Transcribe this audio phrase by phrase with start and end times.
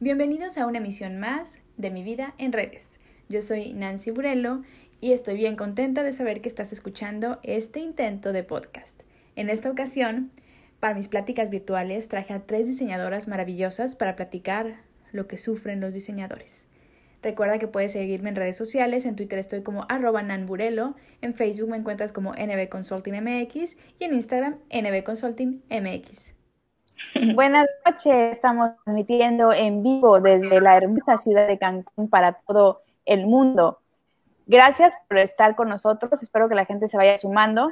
[0.00, 2.98] Bienvenidos a una emisión más de Mi Vida en Redes.
[3.28, 4.62] Yo soy Nancy Burello
[5.00, 9.00] y estoy bien contenta de saber que estás escuchando este intento de podcast.
[9.36, 10.32] En esta ocasión,
[10.80, 14.80] para mis pláticas virtuales traje a tres diseñadoras maravillosas para platicar
[15.12, 16.66] lo que sufren los diseñadores.
[17.22, 21.70] Recuerda que puedes seguirme en redes sociales, en Twitter estoy como arroba nanburelo, en Facebook
[21.70, 26.33] me encuentras como NB Consulting MX y en Instagram NB Consulting MX.
[27.34, 33.26] Buenas noches, estamos transmitiendo en vivo desde la hermosa ciudad de Cancún para todo el
[33.26, 33.78] mundo.
[34.46, 37.70] Gracias por estar con nosotros, espero que la gente se vaya sumando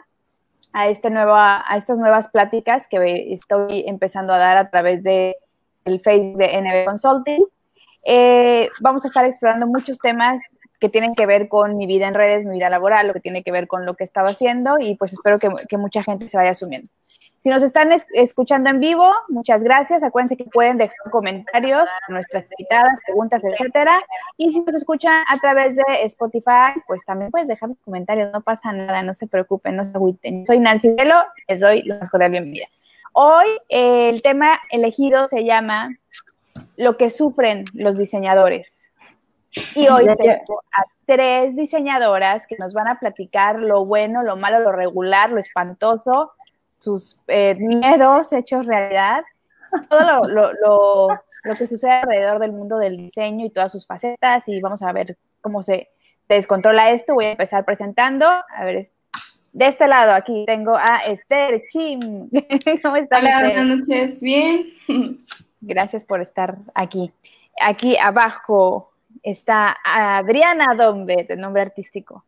[0.73, 5.37] a, este nueva, a estas nuevas pláticas que estoy empezando a dar a través de
[5.85, 7.45] el Facebook de NB Consulting.
[8.05, 10.41] Eh, vamos a estar explorando muchos temas
[10.81, 13.43] que tienen que ver con mi vida en redes, mi vida laboral, lo que tiene
[13.43, 16.37] que ver con lo que estaba haciendo y pues espero que, que mucha gente se
[16.37, 16.89] vaya sumiendo.
[17.43, 20.05] Si nos están escuchando en vivo, muchas gracias.
[20.05, 24.01] Acuérdense que pueden dejar comentarios, nuestras invitadas, preguntas, etcétera.
[24.37, 28.43] Y si nos escuchan a través de Spotify, pues también puedes dejar los comentarios, no
[28.43, 30.47] pasa nada, no se preocupen, no se agüiten.
[30.47, 31.17] Soy Nancy Velo,
[31.49, 32.67] les doy la más cordial bienvenida.
[33.13, 35.89] Hoy eh, el tema elegido se llama
[36.77, 38.81] Lo que sufren los diseñadores.
[39.75, 44.61] Y hoy tengo a tres diseñadoras que nos van a platicar lo bueno, lo malo,
[44.61, 46.31] lo regular, lo espantoso
[46.83, 49.23] sus eh, miedos hechos realidad,
[49.89, 51.21] todo lo,
[51.57, 55.17] que sucede alrededor del mundo del diseño y todas sus facetas y vamos a ver
[55.41, 55.91] cómo se
[56.29, 57.15] descontrola esto.
[57.15, 58.27] Voy a empezar presentando.
[58.27, 58.89] A ver,
[59.53, 62.01] de este lado aquí tengo a Esther Chim.
[62.83, 63.21] ¿Cómo estás?
[63.21, 64.21] Hola, buenas noches.
[64.21, 64.67] Bien.
[65.61, 67.13] Gracias por estar aquí.
[67.61, 68.92] Aquí abajo
[69.23, 72.25] está Adriana Dombe, de nombre artístico.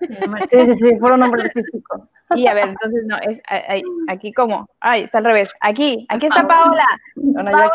[0.00, 2.08] Sí, sí, sí, fue un nombre artístico.
[2.34, 3.40] Y a ver, entonces no, es
[4.08, 5.50] aquí como, ay, está al revés.
[5.60, 6.86] Aquí, aquí está Paola.
[7.34, 7.70] Paola,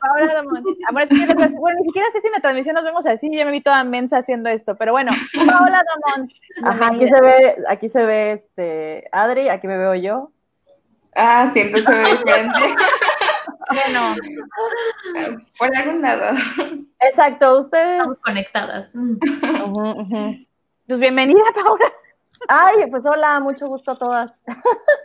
[0.00, 0.42] Paola
[0.88, 3.44] Amor, es que bueno, ni siquiera sé si en la transmisión nos vemos así, yo
[3.44, 5.12] me vi toda mensa haciendo esto, pero bueno,
[5.46, 5.84] Paola
[6.16, 6.28] Domón.
[6.64, 10.30] Ajá, aquí se ve, aquí se ve este Adri, aquí me veo yo.
[11.14, 12.58] Ah, siempre se ve diferente.
[13.74, 14.16] bueno,
[15.58, 16.36] por algún lado.
[17.00, 17.98] Exacto, ustedes.
[17.98, 18.92] Estamos conectadas.
[20.86, 21.92] Pues bienvenida, Paola.
[22.48, 24.32] Ay, pues hola, mucho gusto a todas.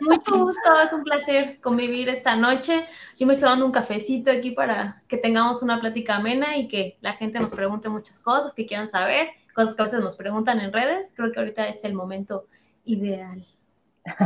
[0.00, 2.86] Mucho gusto, es un placer convivir esta noche.
[3.16, 6.98] Yo me estoy dando un cafecito aquí para que tengamos una plática amena y que
[7.00, 10.60] la gente nos pregunte muchas cosas que quieran saber, cosas que a veces nos preguntan
[10.60, 11.12] en redes.
[11.16, 12.46] Creo que ahorita es el momento
[12.84, 13.44] ideal.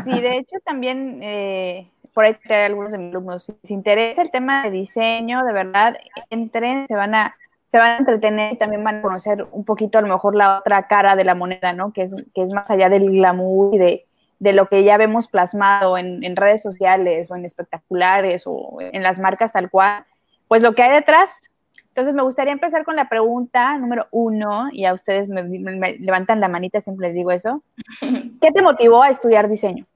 [0.05, 4.23] Sí, de hecho también eh, por ahí hay algunos de mis alumnos, si les interesa
[4.23, 5.97] el tema de diseño, de verdad,
[6.31, 7.35] entren, se van a
[7.73, 10.59] se van a entretener y también van a conocer un poquito a lo mejor la
[10.59, 11.91] otra cara de la moneda, ¿no?
[11.95, 14.07] Que es, que es más allá del glamour y de,
[14.41, 19.03] de lo que ya vemos plasmado en, en, redes sociales o en espectaculares o en
[19.03, 20.05] las marcas tal cual,
[20.49, 21.49] pues lo que hay detrás.
[21.89, 26.41] Entonces me gustaría empezar con la pregunta número uno, y a ustedes me, me levantan
[26.41, 27.63] la manita, siempre les digo eso.
[28.01, 29.87] ¿Qué te motivó a estudiar diseño?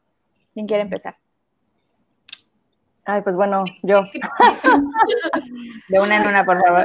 [0.54, 1.16] ¿Quién quiere empezar?
[3.06, 4.02] Ay, pues bueno, yo.
[5.88, 6.84] De una en una, por favor.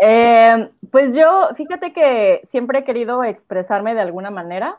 [0.00, 4.78] Eh, pues yo, fíjate que siempre he querido expresarme de alguna manera.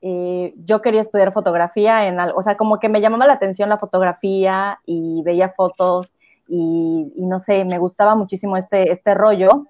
[0.00, 3.68] y yo quería estudiar fotografía en algo, o sea, como que me llamaba la atención
[3.68, 6.14] la fotografía y veía fotos
[6.46, 9.66] y, no sé, me gustaba muchísimo este, este rollo.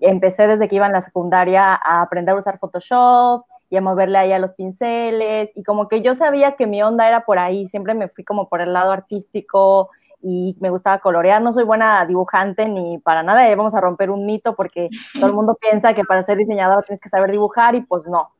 [0.00, 4.18] Empecé desde que iba en la secundaria a aprender a usar Photoshop y a moverle
[4.18, 7.66] ahí a los pinceles y como que yo sabía que mi onda era por ahí,
[7.66, 9.88] siempre me fui como por el lado artístico,
[10.22, 11.40] y me gustaba colorear.
[11.42, 13.48] No soy buena dibujante ni para nada.
[13.48, 16.84] Y vamos a romper un mito porque todo el mundo piensa que para ser diseñador
[16.84, 18.30] tienes que saber dibujar y pues no.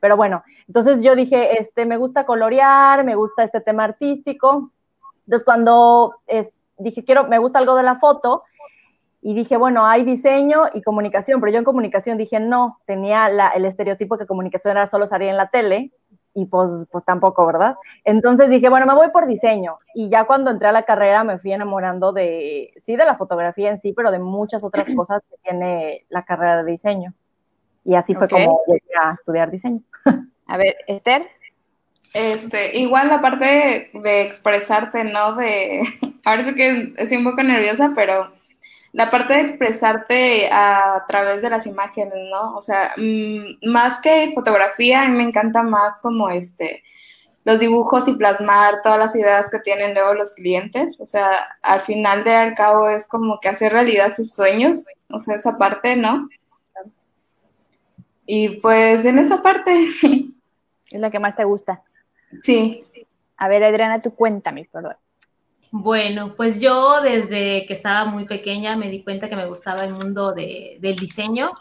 [0.00, 4.70] Pero bueno, entonces yo dije, este, me gusta colorear, me gusta este tema artístico.
[5.26, 6.16] Entonces cuando
[6.78, 8.44] dije, quiero, me gusta algo de la foto,
[9.22, 13.64] y dije, bueno, hay diseño y comunicación, pero yo en comunicación dije, no, tenía el
[13.64, 15.92] estereotipo que comunicación era solo salir en la tele,
[16.34, 17.74] y pues, pues tampoco, ¿verdad?
[18.04, 19.78] Entonces dije, bueno, me voy por diseño.
[19.94, 23.70] Y ya cuando entré a la carrera me fui enamorando de, sí, de la fotografía
[23.70, 27.14] en sí, pero de muchas otras cosas que tiene la carrera de diseño.
[27.84, 29.80] Y así fue como llegué a estudiar diseño.
[30.46, 31.26] A ver, Esther.
[32.12, 35.34] Este, igual la parte de, expresarte, ¿no?
[35.34, 35.80] De,
[36.24, 38.28] ahora sí que estoy un poco nerviosa, pero
[38.92, 42.56] la parte de expresarte a través de las imágenes, ¿no?
[42.56, 46.82] O sea, mm, más que fotografía, a mí me encanta más como este
[47.44, 50.96] los dibujos y plasmar todas las ideas que tienen luego los clientes.
[51.00, 54.78] O sea, al final de al cabo es como que hacer realidad sus sueños,
[55.08, 56.28] o sea, esa parte, ¿no?
[58.26, 59.72] Y pues en esa parte.
[60.90, 61.84] Es la que más te gusta.
[62.42, 62.82] Sí.
[63.36, 64.96] A ver, Adriana, tú cuéntame, perdón.
[65.72, 69.94] Bueno, pues yo desde que estaba muy pequeña me di cuenta que me gustaba el
[69.94, 71.52] mundo de, del diseño.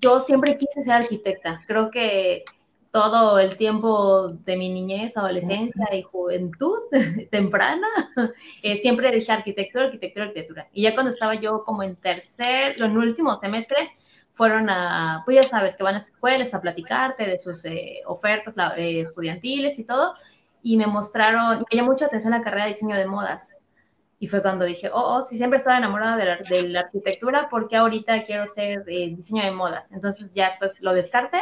[0.00, 1.62] Yo siempre quise ser arquitecta.
[1.66, 2.44] Creo que
[2.90, 6.78] todo el tiempo de mi niñez, adolescencia y juventud
[7.30, 7.88] temprana,
[8.62, 10.68] eh, siempre dije arquitectura, arquitectura, arquitectura.
[10.72, 13.90] Y ya cuando estaba yo como en tercer, en último semestre,
[14.34, 18.54] fueron a, pues ya sabes, que van a escuelas a platicarte de sus eh, ofertas
[18.76, 20.14] eh, estudiantiles y todo,
[20.64, 23.60] y me mostraron, me llamó mucha atención la carrera de diseño de modas.
[24.18, 27.48] Y fue cuando dije, oh, oh, sí, siempre estaba enamorada de la, de la arquitectura,
[27.48, 29.92] porque ahorita quiero ser diseño de modas?
[29.92, 31.40] Entonces ya pues lo descarté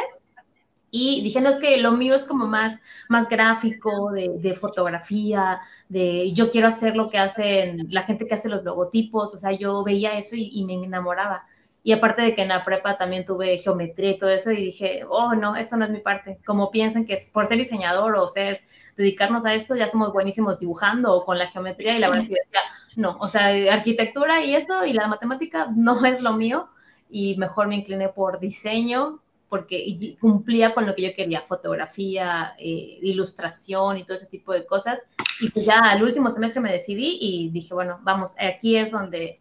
[0.95, 2.79] y dije, no, es que lo mío es como más,
[3.09, 5.57] más gráfico, de, fotografía,
[5.89, 9.53] de yo quiero hacer lo que hacen la gente que hace los logotipos, o sea,
[9.53, 11.47] yo veía eso y, me enamoraba.
[11.81, 15.03] Y aparte de que en la prepa también tuve geometría y todo eso, y dije,
[15.09, 16.37] oh, no, eso no es mi parte.
[16.45, 18.61] Como piensan que es por ser diseñador o ser,
[18.95, 22.29] dedicarnos a esto, ya somos buenísimos dibujando o con la geometría, y la verdad es
[22.29, 22.37] que
[22.95, 26.69] no, o sea, arquitectura y eso, y la matemática no es lo mío,
[27.09, 29.19] y mejor me incliné por diseño,
[29.53, 34.65] porque cumplía con lo que yo quería, fotografía, eh, ilustración y todo ese tipo de
[34.65, 34.99] cosas.
[35.39, 39.37] Y pues ya al último semestre me decidí y dije, bueno, vamos, aquí es donde,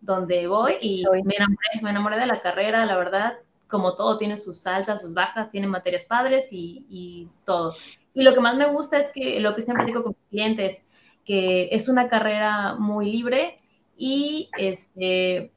[0.00, 3.34] donde voy y me enamoré, me enamoré de la carrera, la verdad,
[3.68, 7.72] como todo tiene sus altas, sus bajas, tiene materias padres y, y todo.
[8.14, 10.84] Y lo que más me gusta es que lo que siempre digo con clientes,
[11.24, 13.56] que es una carrera muy libre
[13.96, 15.52] y este,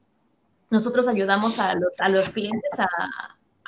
[0.70, 2.88] nosotros ayudamos a los, a los clientes a,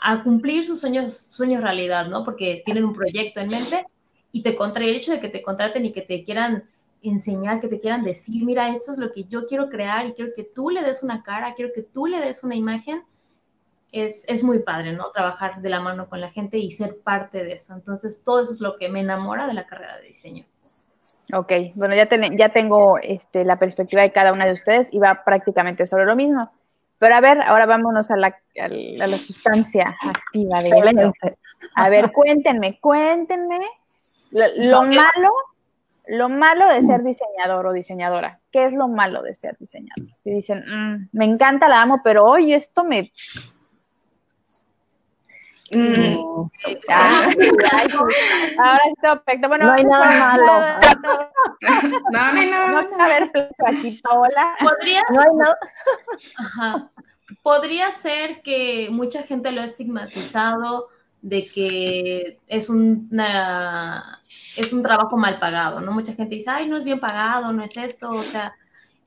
[0.01, 2.25] a cumplir sus sueños, sueños realidad, ¿no?
[2.25, 3.85] Porque tienen un proyecto en mente
[4.33, 6.65] y te contra el hecho de que te contraten y que te quieran
[7.03, 10.33] enseñar, que te quieran decir, mira, esto es lo que yo quiero crear y quiero
[10.35, 13.03] que tú le des una cara, quiero que tú le des una imagen,
[13.93, 15.11] es, es muy padre, ¿no?
[15.11, 17.75] Trabajar de la mano con la gente y ser parte de eso.
[17.75, 20.45] Entonces, todo eso es lo que me enamora de la carrera de diseño.
[21.35, 25.25] Ok, bueno, ya, ya tengo este, la perspectiva de cada una de ustedes y va
[25.25, 26.51] prácticamente sobre lo mismo.
[26.99, 31.13] Pero a ver, ahora vámonos a la, a la, sustancia activa de.
[31.77, 33.61] A ver, cuéntenme, cuéntenme
[34.57, 35.31] lo, malo,
[36.09, 38.41] lo malo de ser diseñador o diseñadora.
[38.51, 40.09] ¿Qué es lo malo de ser diseñador?
[40.25, 43.13] Y dicen, mm, me encanta, la amo, pero hoy esto me
[45.71, 46.47] Mm.
[46.89, 47.29] Ah,
[48.59, 49.49] ahora está perfecto.
[49.49, 50.79] Bueno, no hay nada malo.
[51.61, 52.89] No, no hay nada malo.
[52.99, 53.31] a ver,
[53.67, 54.57] aquí, Paola.
[54.61, 55.03] ¿Podría?
[55.11, 55.59] No hay nada.
[56.39, 56.91] Ajá.
[57.43, 60.89] Podría ser que mucha gente lo ha estigmatizado
[61.21, 64.21] de que es una,
[64.57, 65.93] es un trabajo mal pagado, ¿no?
[65.93, 68.55] Mucha gente dice, ay, no es bien pagado, no es esto, o sea,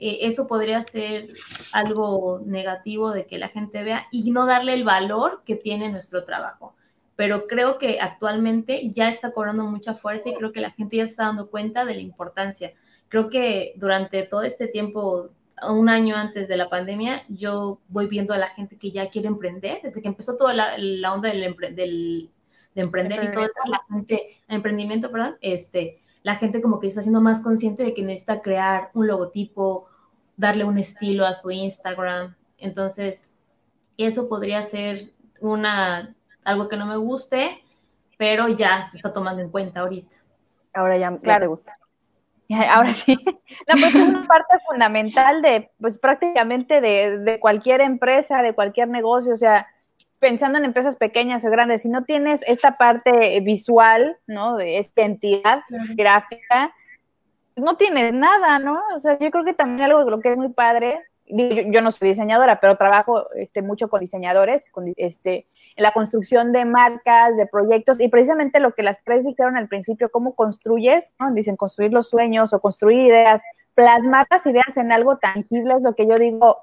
[0.03, 1.27] eh, eso podría ser
[1.71, 6.25] algo negativo de que la gente vea y no darle el valor que tiene nuestro
[6.25, 6.73] trabajo.
[7.15, 11.05] Pero creo que actualmente ya está cobrando mucha fuerza y creo que la gente ya
[11.05, 12.73] se está dando cuenta de la importancia.
[13.09, 15.29] Creo que durante todo este tiempo,
[15.69, 19.27] un año antes de la pandemia, yo voy viendo a la gente que ya quiere
[19.27, 22.31] emprender, desde que empezó toda la, onda del,
[22.73, 27.03] de emprender y todo eso, la gente, emprendimiento, perdón, este, la gente como que está
[27.03, 29.90] siendo más consciente de que necesita crear un logotipo,
[30.41, 32.35] darle un estilo a su Instagram.
[32.57, 33.31] Entonces,
[33.95, 37.63] eso podría ser una, algo que no me guste,
[38.17, 40.15] pero ya se está tomando en cuenta ahorita.
[40.73, 41.49] Ahora ya, claro.
[41.49, 41.77] gusta.
[42.69, 43.17] Ahora sí.
[43.23, 48.87] No, pues es una parte fundamental de, pues prácticamente de, de, cualquier empresa, de cualquier
[48.89, 49.67] negocio, o sea,
[50.19, 54.57] pensando en empresas pequeñas o grandes, si no tienes esta parte visual, ¿no?
[54.57, 55.61] De esta entidad
[55.95, 56.73] gráfica,
[57.61, 58.81] no tienes nada, ¿no?
[58.95, 62.09] O sea, yo creo que también algo de que es muy padre, yo, no soy
[62.09, 67.45] diseñadora, pero trabajo este, mucho con diseñadores, con, este, en la construcción de marcas, de
[67.45, 71.31] proyectos, y precisamente lo que las tres dijeron al principio, cómo construyes, ¿no?
[71.33, 73.41] Dicen construir los sueños o construir ideas,
[73.75, 76.57] plasmar las ideas en algo tangible es lo que yo digo,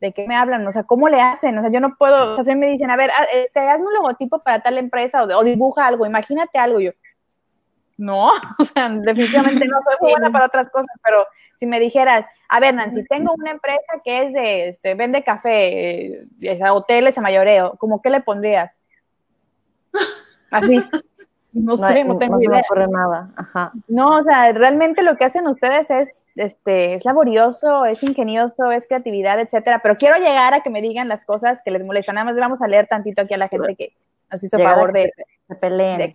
[0.00, 0.66] ¿de qué me hablan?
[0.66, 1.56] O sea, ¿cómo le hacen?
[1.56, 4.40] O sea, yo no puedo, o sea, me dicen, a ver, este, hazme un logotipo
[4.40, 6.90] para tal empresa o, o dibuja algo, imagínate algo, yo,
[7.98, 12.60] no, o sea, definitivamente no soy buena para otras cosas, pero si me dijeras, a
[12.60, 17.76] ver, Nancy, tengo una empresa que es de, este, vende café, eh, hoteles a mayoreo,
[17.78, 18.80] ¿cómo qué le pondrías?
[20.50, 20.82] Así.
[21.52, 22.62] No, sé, no tengo idea.
[22.74, 23.30] No nada.
[23.36, 23.72] Ajá.
[23.86, 28.86] No, o sea, realmente lo que hacen ustedes es, este, es laborioso, es ingenioso, es
[28.88, 29.80] creatividad, etcétera.
[29.82, 32.14] Pero quiero llegar a que me digan las cosas que les molestan.
[32.14, 33.92] Nada más vamos a leer tantito aquí a la gente que
[34.30, 35.12] nos hizo favor de,
[35.48, 36.14] de, peleen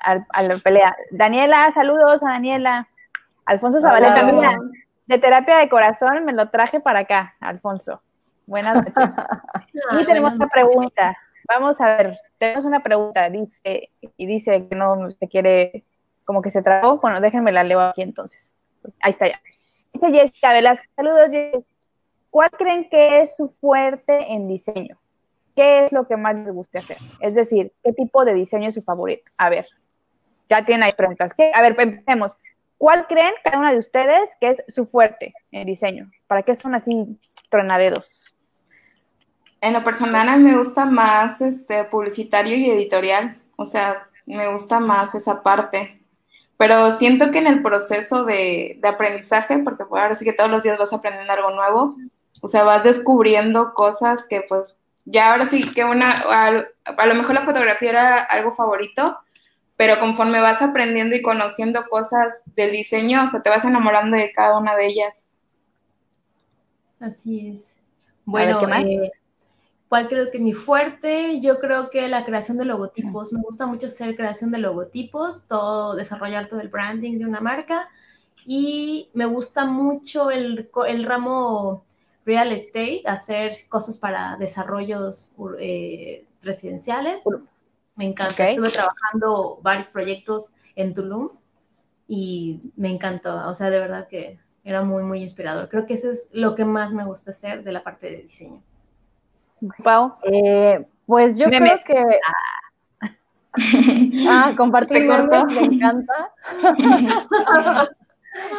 [0.00, 0.96] a, la pelea.
[1.10, 2.88] Daniela, saludos a Daniela.
[3.46, 4.58] Alfonso Zabaleta, mira,
[5.06, 7.98] de terapia de corazón me lo traje para acá, Alfonso.
[8.46, 8.94] Buenas noches.
[10.00, 11.16] y tenemos una pregunta.
[11.48, 15.84] Vamos a ver, tenemos una pregunta, dice, y dice que no se quiere,
[16.24, 16.98] como que se trabó.
[16.98, 18.52] Bueno, déjenme la leo aquí entonces.
[19.00, 19.40] Ahí está ya.
[19.94, 21.66] Dice Jessica Velasco, saludos Jessica.
[22.30, 24.96] ¿Cuál creen que es su fuerte en diseño?
[25.58, 26.98] ¿Qué es lo que más les gusta hacer?
[27.18, 29.28] Es decir, ¿qué tipo de diseño es su favorito?
[29.38, 29.66] A ver,
[30.48, 31.32] ya tienen ahí preguntas.
[31.52, 32.38] A ver, empecemos.
[32.76, 36.12] ¿Cuál creen cada una de ustedes que es su fuerte en diseño?
[36.28, 37.18] ¿Para qué son así
[37.50, 38.32] tronaderos?
[39.60, 44.46] En lo personal a mí me gusta más este publicitario y editorial, o sea, me
[44.52, 45.98] gusta más esa parte.
[46.56, 50.78] Pero siento que en el proceso de, aprendizaje, porque ahora sí que todos los días
[50.78, 51.96] vas aprendiendo algo nuevo,
[52.42, 54.77] o sea, vas descubriendo cosas que pues
[55.10, 59.18] ya ahora sí que una, a, lo mejor la fotografía era algo favorito,
[59.76, 64.32] pero conforme vas aprendiendo y conociendo cosas del diseño, o sea, te vas enamorando de
[64.32, 65.24] cada una de ellas.
[67.00, 67.76] Así es.
[68.24, 69.10] Bueno, eh,
[69.88, 71.40] ¿cuál creo que mi fuerte?
[71.40, 73.32] Yo creo que la creación de logotipos.
[73.32, 77.88] Me gusta mucho hacer creación de logotipos, todo, desarrollar todo el branding de una marca.
[78.44, 81.87] Y me gusta mucho el, el ramo
[82.28, 87.22] real estate, hacer cosas para desarrollos eh, residenciales.
[87.96, 88.50] Me encanta.
[88.50, 91.30] Estuve trabajando varios proyectos en Tulum
[92.06, 93.48] y me encantó.
[93.48, 95.70] O sea, de verdad que era muy, muy inspirador.
[95.70, 98.62] Creo que eso es lo que más me gusta hacer de la parte de diseño.
[99.82, 102.04] Pau, eh, pues yo creo que...
[104.28, 106.32] Ah, compartir me encanta.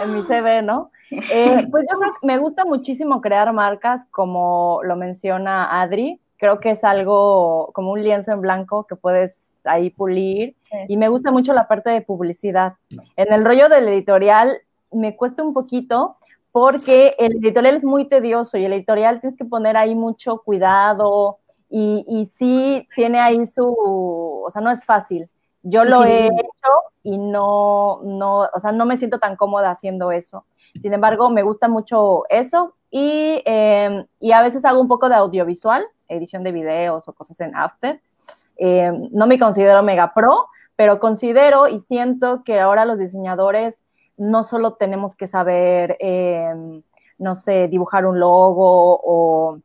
[0.01, 0.91] en mi CV, ¿no?
[1.11, 6.19] Eh, pues yo creo que me gusta muchísimo crear marcas, como lo menciona Adri.
[6.37, 10.55] Creo que es algo como un lienzo en blanco que puedes ahí pulir.
[10.87, 12.73] Y me gusta mucho la parte de publicidad.
[13.15, 14.57] En el rollo del editorial
[14.91, 16.17] me cuesta un poquito
[16.51, 21.37] porque el editorial es muy tedioso y el editorial tienes que poner ahí mucho cuidado
[21.69, 25.25] y, y sí tiene ahí su, o sea, no es fácil.
[25.63, 26.71] Yo lo he hecho
[27.03, 30.45] y no, no, o sea, no me siento tan cómoda haciendo eso.
[30.81, 35.15] Sin embargo, me gusta mucho eso y, em, y a veces hago un poco de
[35.15, 38.01] audiovisual, edición de videos o cosas en After.
[38.57, 43.79] Em, no me considero mega pro, pero considero y siento que ahora los diseñadores
[44.17, 46.83] no solo tenemos que saber, em,
[47.17, 49.59] no sé, dibujar un logo o,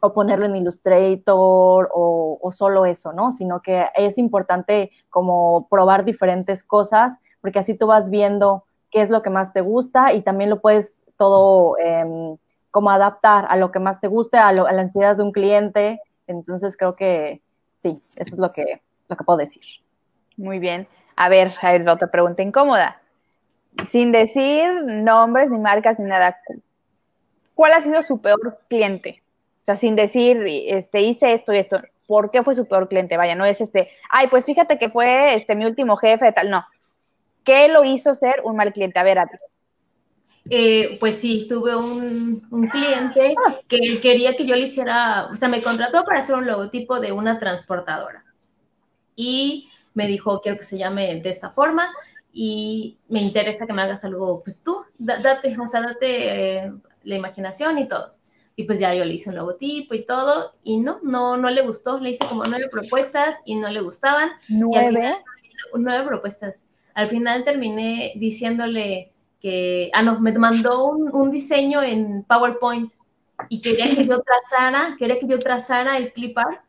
[0.00, 3.32] o ponerlo en Illustrator o, o, solo eso, ¿no?
[3.32, 8.64] Sino que es importante como probar diferentes cosas, porque así tú vas viendo
[8.96, 12.34] qué es lo que más te gusta y también lo puedes todo eh,
[12.70, 16.00] como adaptar a lo que más te guste, a, las necesidades de un cliente.
[16.26, 17.42] Entonces creo que
[17.76, 19.62] sí, eso es lo que, lo que puedo decir.
[20.38, 20.88] Muy bien.
[21.14, 23.02] A ver, a ver, otra pregunta incómoda.
[23.86, 26.34] Sin decir nombres ni marcas ni nada,
[27.54, 29.22] ¿cuál ha sido su peor cliente?
[29.60, 31.82] O sea, sin decir, este, hice esto y esto.
[32.06, 33.18] ¿Por qué fue su peor cliente?
[33.18, 36.48] Vaya, no es este, ay, pues fíjate que fue este mi último jefe, tal.
[36.48, 36.62] No,
[37.46, 38.98] ¿Qué lo hizo ser un mal cliente?
[38.98, 39.26] A ver, a
[40.48, 43.34] eh, pues sí, tuve un, cliente
[43.66, 47.12] que quería que yo le hiciera, o sea, me contrató para hacer un logotipo de
[47.12, 48.24] una transportadora.
[49.16, 51.88] Y me dijo, quiero que se llame de esta forma
[52.32, 56.72] y me interesa que me hagas algo, pues tú, date, o sea, date eh,
[57.02, 58.14] la imaginación y todo.
[58.54, 61.62] Y pues ya yo le hice un logotipo y todo, y no, no, no le
[61.62, 61.98] gustó.
[61.98, 64.30] Le hice como nueve propuestas y no le gustaban.
[64.48, 65.16] ¿Nueve?
[65.74, 66.65] nueve propuestas
[66.96, 72.90] al final terminé diciéndole que, ah, no, me mandó un, diseño en PowerPoint
[73.50, 76.62] y quería que yo trazara, quería que yo trazara el clip art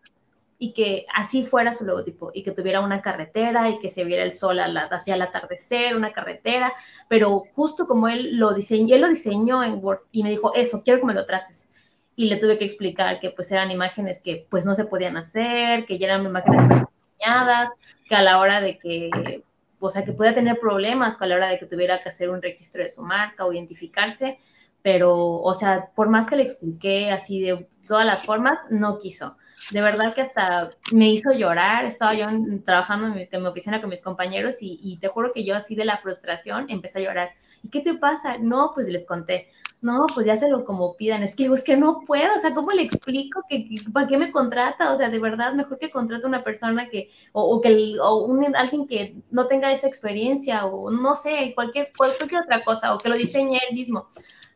[0.59, 4.23] y que así fuera su logotipo y que tuviera una carretera y que se viera
[4.23, 6.73] el sol hacia el atardecer, una carretera,
[7.07, 10.81] pero justo como él lo diseñó, él lo diseñó en Word y me dijo, eso,
[10.83, 11.71] quiero que me lo traces.
[12.17, 15.85] Y le tuve que explicar que pues eran imágenes que pues no se podían hacer,
[15.85, 17.69] que ya eran imágenes diseñadas,
[18.09, 19.41] que a la hora de que
[19.79, 22.41] o sea, que pueda tener problemas a la hora de que tuviera que hacer un
[22.41, 24.39] registro de su marca o identificarse,
[24.81, 29.37] pero, o sea, por más que le expliqué así de todas las formas, no quiso.
[29.71, 32.27] De verdad que hasta me hizo llorar, estaba yo
[32.63, 35.85] trabajando en mi, oficina con mis compañeros y, y, te juro que yo así de
[35.85, 37.31] la frustración empecé a llorar.
[37.63, 38.37] ¿Y qué te pasa?
[38.37, 39.49] No, pues les conté
[39.81, 41.23] no, pues ya se lo como pidan.
[41.23, 44.31] Es que es que no puedo, o sea, ¿cómo le explico que, para qué me
[44.31, 44.91] contrata?
[44.91, 48.87] O sea, de verdad, mejor que contrate una persona que, o, que, o un, alguien
[48.87, 53.17] que no tenga esa experiencia, o no sé, cualquier, cualquier otra cosa, o que lo
[53.17, 54.07] diseñe él mismo.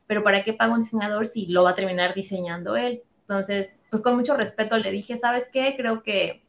[0.07, 3.03] Pero ¿para qué pago un diseñador si lo va a terminar diseñando él?
[3.21, 5.75] Entonces, pues con mucho respeto le dije, ¿sabes qué?
[5.77, 6.43] Creo que,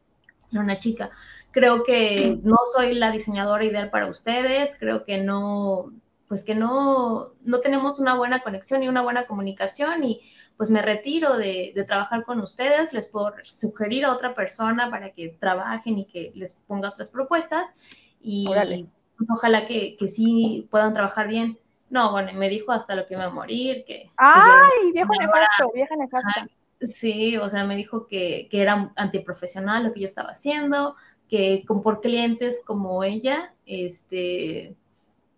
[0.51, 1.09] una chica,
[1.51, 5.93] creo que no soy la diseñadora ideal para ustedes, creo que no,
[6.33, 10.19] pues que no, no tenemos una buena conexión y una buena comunicación y
[10.57, 15.37] pues me retiro de, trabajar con ustedes, les puedo sugerir a otra persona para que
[15.39, 17.83] trabajen y que les ponga otras propuestas
[18.19, 21.59] y pues, ojalá que, que, sí puedan trabajar bien.
[21.91, 24.09] No, bueno, me dijo hasta lo que iba a morir, que...
[24.17, 26.47] ¡Ay, viejo nefasto, vieja nefasta!
[26.81, 30.95] Sí, o sea, me dijo que, que, era antiprofesional lo que yo estaba haciendo,
[31.29, 34.75] que con, por clientes como ella, este,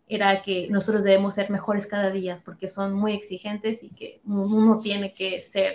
[0.08, 4.80] era que nosotros debemos ser mejores cada día porque son muy exigentes y que uno
[4.80, 5.74] tiene que ser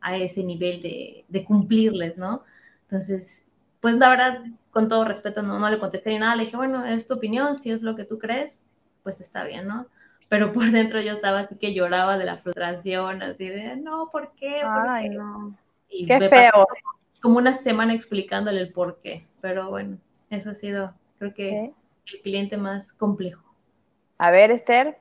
[0.00, 2.42] a ese nivel de, de cumplirles, ¿no?
[2.82, 3.46] Entonces,
[3.80, 6.84] pues la verdad, con todo respeto, no, no le contesté ni nada, le dije, bueno,
[6.84, 8.62] es tu opinión, si es lo que tú crees,
[9.02, 9.86] pues está bien, ¿no?
[10.28, 14.32] Pero por dentro yo estaba así que lloraba de la frustración, así de, no, ¿por
[14.32, 14.60] qué?
[14.64, 15.56] Ay, no.
[15.88, 16.50] Y qué me feo.
[16.52, 16.66] pasó
[17.20, 19.98] como una semana explicándole el por qué, pero bueno,
[20.30, 21.72] eso ha sido, creo que,
[22.12, 23.42] el cliente más complejo.
[24.18, 24.98] A ver, Esther.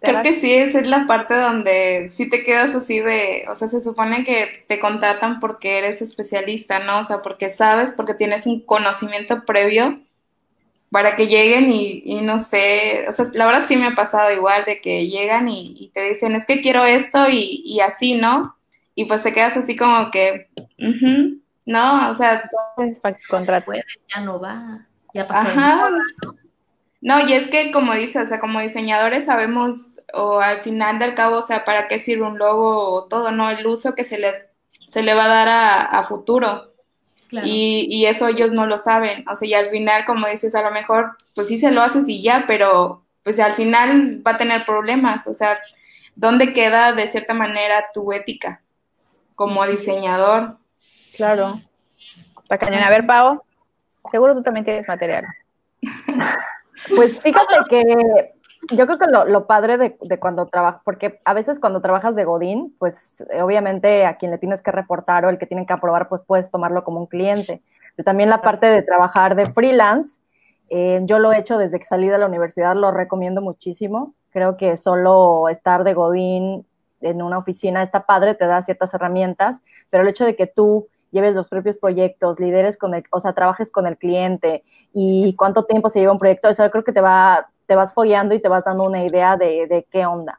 [0.00, 3.68] Creo que sí, esa es la parte donde sí te quedas así de, o sea,
[3.68, 7.00] se supone que te contratan porque eres especialista, ¿no?
[7.00, 10.00] O sea, porque sabes, porque tienes un conocimiento previo
[10.90, 14.32] para que lleguen y, y no sé, o sea, la verdad sí me ha pasado
[14.32, 18.14] igual de que llegan y, y te dicen, es que quiero esto y, y, así,
[18.14, 18.56] ¿no?
[18.94, 22.48] Y pues te quedas así como que, uh no, o sea,
[23.28, 23.66] contrato.
[23.66, 25.48] Puede, ya no va, ya pasó.
[25.48, 25.90] Ajá.
[27.00, 29.76] No, y es que como dices, o sea, como diseñadores sabemos,
[30.12, 33.50] o al final del cabo, o sea, para qué sirve un logo o todo, ¿no?
[33.50, 34.32] El uso que se le,
[34.86, 36.72] se le va a dar a, a futuro.
[37.28, 37.46] Claro.
[37.46, 39.28] Y, y, eso ellos no lo saben.
[39.28, 42.08] O sea, y al final, como dices, a lo mejor, pues sí se lo haces
[42.08, 45.26] y ya, pero pues al final va a tener problemas.
[45.26, 45.58] O sea,
[46.14, 48.62] ¿dónde queda de cierta manera tu ética
[49.34, 50.56] como diseñador?
[51.16, 51.60] Claro.
[52.46, 52.84] Para cañón.
[52.84, 53.42] A ver, Pau,
[54.10, 55.24] seguro tú también tienes material.
[56.94, 58.34] Pues fíjate que
[58.72, 62.24] yo creo que lo, padre de, de cuando trabajas, porque a veces cuando trabajas de
[62.24, 65.72] Godín, pues eh, obviamente a quien le tienes que reportar o el que tienen que
[65.72, 67.62] aprobar, pues puedes tomarlo como un cliente.
[67.94, 70.18] Pero también la parte de trabajar de freelance,
[70.68, 74.14] eh, yo lo he hecho desde que salí de la universidad, lo recomiendo muchísimo.
[74.30, 76.66] Creo que solo estar de Godín
[77.00, 80.88] en una oficina está padre, te da ciertas herramientas, pero el hecho de que tú
[81.16, 84.62] lleves los propios proyectos, lideres con el, o sea, trabajes con el cliente
[84.92, 87.94] y cuánto tiempo se lleva un proyecto, eso yo creo que te va, te vas
[87.94, 90.38] follando y te vas dando una idea de, de qué onda.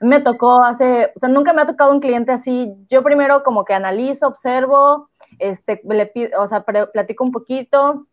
[0.00, 2.74] Me tocó hace, o sea, nunca me ha tocado un cliente así.
[2.90, 8.06] Yo primero como que analizo, observo, este, le pido, o sea, platico un poquito.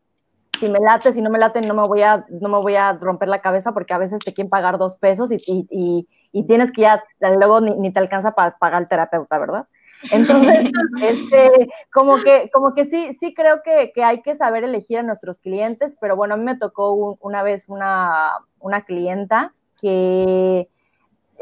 [0.59, 2.93] Si me late, si no me late, no me voy a, no me voy a
[2.93, 6.43] romper la cabeza porque a veces te quieren pagar dos pesos y, y, y, y
[6.47, 9.65] tienes que ya, luego ni, ni te alcanza para pagar al terapeuta, ¿verdad?
[10.11, 14.99] Entonces, este, como que, como que sí, sí creo que, que, hay que saber elegir
[14.99, 19.53] a nuestros clientes, pero bueno, a mí me tocó un, una vez una, una clienta
[19.79, 20.67] que,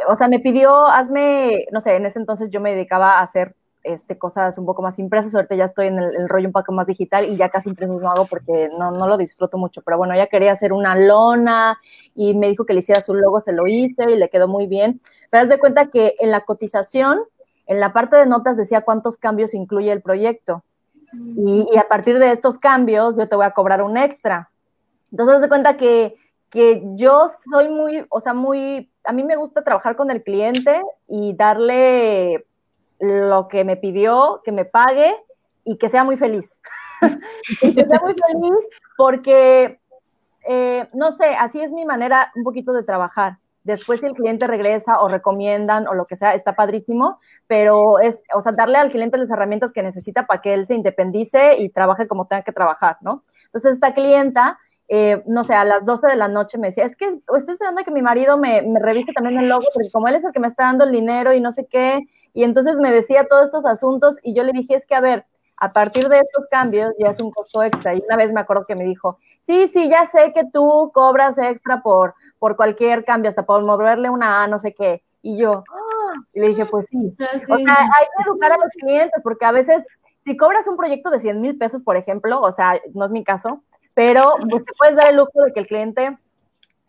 [0.07, 3.55] o sea, me pidió, hazme, no sé, en ese entonces yo me dedicaba a hacer
[3.83, 6.71] este, cosas un poco más impresas, ahorita ya estoy en el, el, rollo un poco
[6.71, 9.97] más digital y ya casi impresos no hago porque no, no lo disfruto mucho, pero
[9.97, 11.79] bueno, ella quería hacer una lona
[12.13, 14.67] y me dijo que le hiciera su logo, se lo hice y le quedó muy
[14.67, 17.21] bien, pero haz de cuenta que en la cotización
[17.67, 20.63] en la parte de notas decía cuántos cambios incluye el proyecto.
[21.35, 24.49] Y, a partir de estos cambios yo te voy a cobrar un extra.
[25.11, 26.15] Entonces, de cuenta que,
[26.49, 30.81] que yo soy muy, o sea, muy, a mí me gusta trabajar con el cliente
[31.07, 32.45] y darle
[32.99, 35.15] lo que me pidió, que me pague
[35.65, 36.59] y que sea muy feliz.
[37.61, 39.79] y que sea muy feliz porque,
[40.47, 43.37] eh, no sé, así es mi manera un poquito de trabajar.
[43.63, 48.23] Después, si el cliente regresa o recomiendan o lo que sea, está padrísimo, pero es,
[48.33, 51.69] o sea, darle al cliente las herramientas que necesita para que él se independice y
[51.69, 53.23] trabaje como tenga que trabajar, ¿no?
[53.45, 56.95] Entonces, esta clienta, eh, no sé, a las 12 de la noche me decía, es
[56.95, 60.07] que estoy esperando a que mi marido me, me revise también el logo, porque como
[60.07, 61.99] él es el que me está dando el dinero y no sé qué,
[62.33, 65.25] y entonces me decía todos estos asuntos y yo le dije, es que, a ver,
[65.61, 67.93] a partir de estos cambios ya es un costo extra.
[67.93, 71.37] Y una vez me acuerdo que me dijo, sí, sí, ya sé que tú cobras
[71.37, 75.03] extra por, por cualquier cambio, hasta por moverle una A, no sé qué.
[75.21, 76.13] Y yo, ¡ah!
[76.33, 77.15] y le dije, pues sí.
[77.15, 79.85] O sea, hay que educar a los clientes, porque a veces,
[80.25, 83.23] si cobras un proyecto de 100 mil pesos, por ejemplo, o sea, no es mi
[83.23, 83.61] caso,
[83.93, 86.17] pero pues te puedes dar el lujo de que el cliente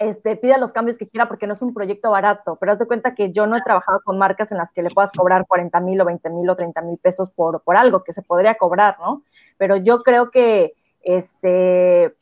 [0.02, 2.86] este, pida los cambios que quiera porque no es un proyecto barato, pero haz de
[2.86, 5.78] cuenta que yo no he trabajado con marcas en las que le puedas cobrar 40
[5.80, 8.96] mil o 20 mil o 30 mil pesos por, por algo que se podría cobrar,
[9.00, 9.22] ¿no?
[9.58, 12.14] Pero yo creo que, este,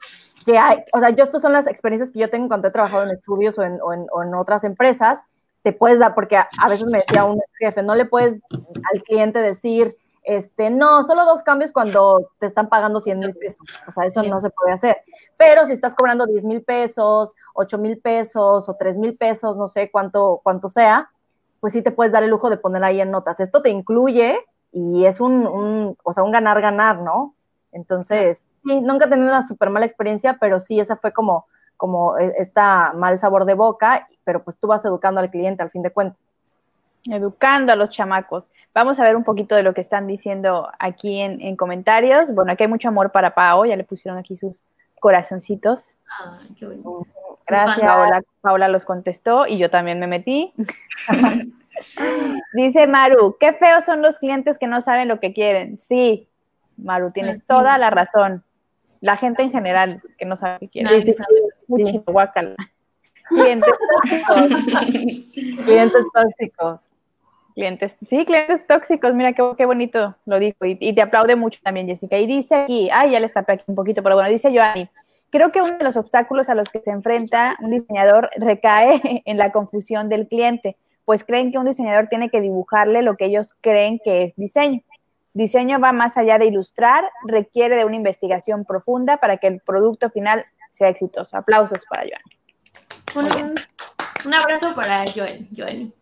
[0.44, 3.04] que hay, o sea, yo estas son las experiencias que yo tengo cuando he trabajado
[3.04, 5.20] en estudios o en, o en, o en otras empresas,
[5.62, 8.40] te puedes dar, porque a, a veces me decía un jefe, no le puedes
[8.92, 13.66] al cliente decir, este, no, solo dos cambios cuando te están pagando 100 mil pesos.
[13.86, 14.98] O sea, eso no se puede hacer.
[15.36, 19.68] Pero si estás cobrando 10 mil pesos, 8 mil pesos o 3 mil pesos, no
[19.68, 21.10] sé cuánto, cuánto sea,
[21.60, 23.40] pues sí te puedes dar el lujo de poner ahí en notas.
[23.40, 24.38] Esto te incluye
[24.72, 27.34] y es un, un o sea, un ganar-ganar, ¿no?
[27.72, 32.16] Entonces, sí, nunca he tenido una súper mala experiencia, pero sí, esa fue como, como
[32.18, 35.92] esta mal sabor de boca, pero pues tú vas educando al cliente al fin de
[35.92, 36.20] cuentas.
[37.06, 38.44] Educando a los chamacos.
[38.74, 42.32] Vamos a ver un poquito de lo que están diciendo aquí en, en comentarios.
[42.34, 44.62] Bueno, aquí hay mucho amor para Pao, ya le pusieron aquí sus
[45.00, 45.96] corazoncitos.
[46.20, 47.06] Ay, qué bonito.
[47.46, 47.80] Gracias.
[47.80, 50.52] Paola, Paola los contestó y yo también me metí.
[52.52, 55.78] Dice Maru, qué feos son los clientes que no saben lo que quieren.
[55.78, 56.28] Sí,
[56.76, 58.44] Maru, tienes Así toda la razón.
[59.00, 60.90] La gente en general que no sabe lo que quiere.
[60.90, 61.40] Nadie sabe.
[61.66, 62.54] Mucho guácala.
[63.28, 64.36] Clientes tóxicos.
[65.64, 66.80] Clientes tóxicos.
[67.54, 70.64] Clientes, sí, clientes tóxicos, mira qué, qué bonito lo dijo.
[70.64, 72.16] Y, y te aplaude mucho también, Jessica.
[72.18, 74.88] Y dice aquí, ay, ya les tapé aquí un poquito, pero bueno, dice Joanny,
[75.30, 79.36] creo que uno de los obstáculos a los que se enfrenta un diseñador recae en
[79.38, 83.54] la confusión del cliente, pues creen que un diseñador tiene que dibujarle lo que ellos
[83.60, 84.82] creen que es diseño.
[85.32, 90.10] Diseño va más allá de ilustrar, requiere de una investigación profunda para que el producto
[90.10, 91.36] final sea exitoso.
[91.36, 92.40] Aplausos para Joanny.
[93.42, 93.54] Un,
[94.26, 95.92] un abrazo para Joel, Joel.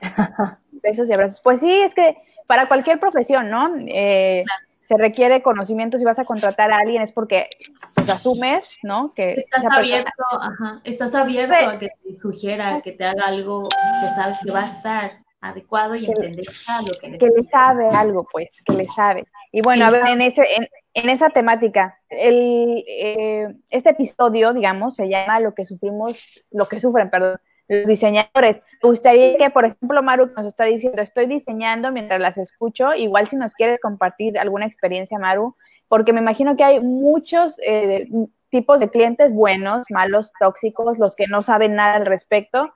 [0.82, 1.40] Besos y abrazos.
[1.42, 3.74] Pues sí, es que para cualquier profesión, ¿no?
[3.86, 4.44] Eh,
[4.86, 7.46] se requiere conocimiento si vas a contratar a alguien es porque
[7.94, 9.12] pues asumes, ¿no?
[9.14, 10.10] Que Estás persona- abierto,
[10.40, 11.64] ajá, estás abierto Sí.
[11.64, 15.94] a que te sugiera, que te haga algo que sabes que va a estar adecuado
[15.94, 17.44] y entenderá lo que que necesitas.
[17.44, 19.24] le sabe algo, pues, que le sabe.
[19.52, 24.96] Y bueno, a ver, en, ese, en, en esa temática, el, eh, este episodio, digamos,
[24.96, 27.38] se llama Lo que sufrimos, lo que sufren, perdón,
[27.68, 28.62] los diseñadores.
[28.82, 33.28] Me gustaría que, por ejemplo, Maru nos está diciendo, estoy diseñando mientras las escucho, igual
[33.28, 35.54] si nos quieres compartir alguna experiencia, Maru,
[35.88, 38.08] porque me imagino que hay muchos eh,
[38.50, 42.72] tipos de clientes buenos, malos, tóxicos, los que no saben nada al respecto,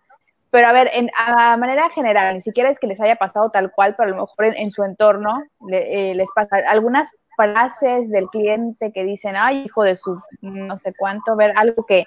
[0.51, 3.73] pero a ver, en, a manera general, ni siquiera es que les haya pasado tal
[3.73, 8.27] cual, pero a lo mejor en, su entorno le- eh, les pasa algunas frases del
[8.29, 12.07] cliente que dicen, ay, hijo de su no sé cuánto, ver algo que,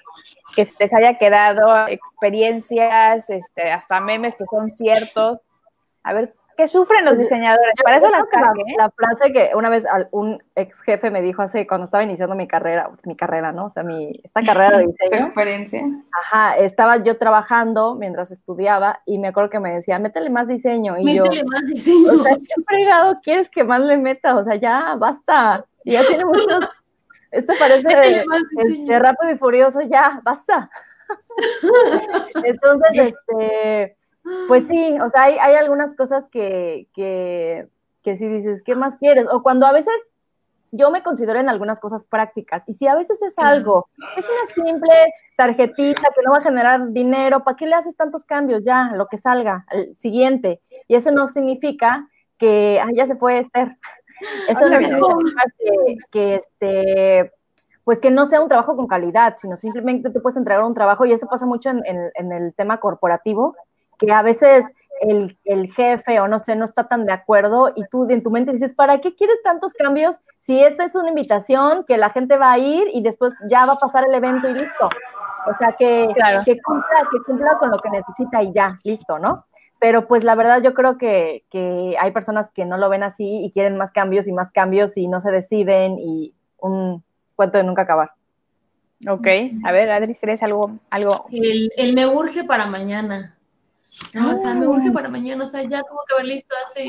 [0.54, 5.38] que les haya quedado, experiencias, este, hasta memes que son ciertos.
[6.08, 7.74] A ver, ¿qué sufren los diseñadores?
[7.82, 8.62] Para eso Yo las la, cargué.
[8.78, 12.46] la frase que una vez un ex jefe me dijo hace cuando estaba iniciando mi
[12.46, 13.64] carrera, mi carrera, ¿no?
[13.66, 15.26] O sea, mi, esta carrera de diseño.
[15.26, 15.82] experiencia.
[16.22, 20.96] Ajá, estaba yo trabajando mientras estudiaba y me acuerdo que me decía, métele más diseño.
[20.96, 22.12] Y yo, Métele más diseño.
[22.12, 24.36] o sea, ¿qué fregado quieres que más le meta?
[24.36, 25.64] O sea, ya, basta.
[25.82, 26.68] Y ya tiene muchos.
[27.32, 28.22] Esto parece diseño.
[28.58, 30.70] este, rápido y furioso, ya, basta.
[32.44, 33.96] Entonces, este,
[34.48, 37.68] pues sí, o sea, hay, hay algunas cosas que, que,
[38.02, 39.26] que si dices, ¿qué más quieres?
[39.32, 39.94] O cuando a veces
[40.72, 44.64] yo me considero en algunas cosas prácticas, y si a veces es algo, es una
[44.64, 44.92] simple
[45.36, 48.64] tarjetita que no va a generar dinero, ¿para qué le haces tantos cambios?
[48.64, 50.60] Ya, lo que salga, el siguiente.
[50.88, 52.08] Y eso no significa
[52.38, 53.76] que, ya se fue Esther.
[54.48, 57.32] Eso no significa que, que, este,
[57.84, 61.04] pues que no sea un trabajo con calidad, sino simplemente tú puedes entregar un trabajo,
[61.04, 63.54] y eso pasa mucho en, en- en el tema corporativo,
[63.98, 64.64] que a veces
[65.00, 68.30] el, el jefe o no sé, no está tan de acuerdo y tú en tu
[68.30, 72.36] mente dices, ¿para qué quieres tantos cambios si esta es una invitación que la gente
[72.36, 74.88] va a ir y después ya va a pasar el evento y listo?
[75.48, 76.40] O sea, que, Claro.
[76.44, 79.44] que, cumpla, que cumpla con lo que necesita y ya, listo, ¿no?
[79.78, 83.44] Pero pues la verdad yo creo que, que hay personas que no lo ven así
[83.44, 87.04] y quieren más cambios y más cambios y no se deciden y un
[87.36, 88.12] cuento de nunca acabar.
[89.06, 89.26] Ok,
[89.64, 93.35] a ver, Adri, si eres algo, algo El, el me urge para mañana.
[94.14, 94.68] No, o sea, me Ah.
[94.70, 96.86] urge para mañana, o sea, ya como que haber listo hace...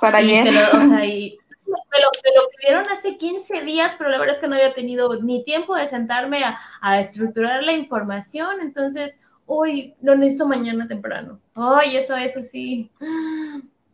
[0.00, 0.54] Para y ayer.
[0.72, 4.40] o sea, y me lo, me lo pidieron hace 15 días, pero la verdad es
[4.40, 9.94] que no había tenido ni tiempo de sentarme a, a estructurar la información, entonces, hoy
[10.02, 11.40] lo necesito mañana temprano.
[11.54, 12.90] Ay, eso es así.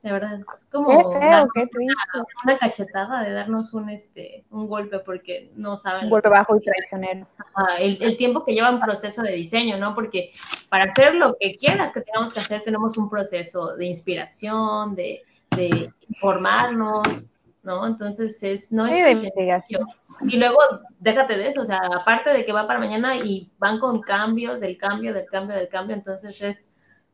[0.05, 1.14] De verdad, es como
[1.55, 6.29] Qué feo, una cachetada de darnos un este un golpe porque no saben Un golpe
[6.29, 7.27] bajo y traicionero.
[7.38, 9.95] Ajá, el, el tiempo que lleva un proceso de diseño, ¿no?
[9.95, 10.33] Porque
[10.69, 15.23] para hacer lo que quieras que tengamos que hacer, tenemos un proceso de inspiración, de,
[15.57, 17.31] de informarnos,
[17.62, 17.87] ¿no?
[17.87, 19.87] Entonces es, no Sí, es de investigación.
[20.29, 20.59] y luego,
[20.99, 24.61] déjate de eso, o sea, aparte de que va para mañana y van con cambios,
[24.61, 26.67] del cambio, del cambio, del cambio, entonces es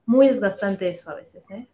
[0.07, 1.69] muy desgastante eso a veces, ¿eh?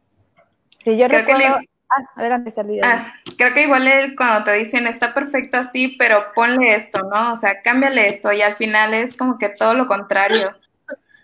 [0.86, 1.58] Sí, yo Creo que recuerdo...
[1.58, 2.80] le- Ah, adelante, Sergio.
[2.84, 7.32] Ah, creo que igual él cuando te dicen está perfecto así, pero ponle esto, ¿no?
[7.32, 10.50] O sea, cámbiale esto y al final es como que todo lo contrario.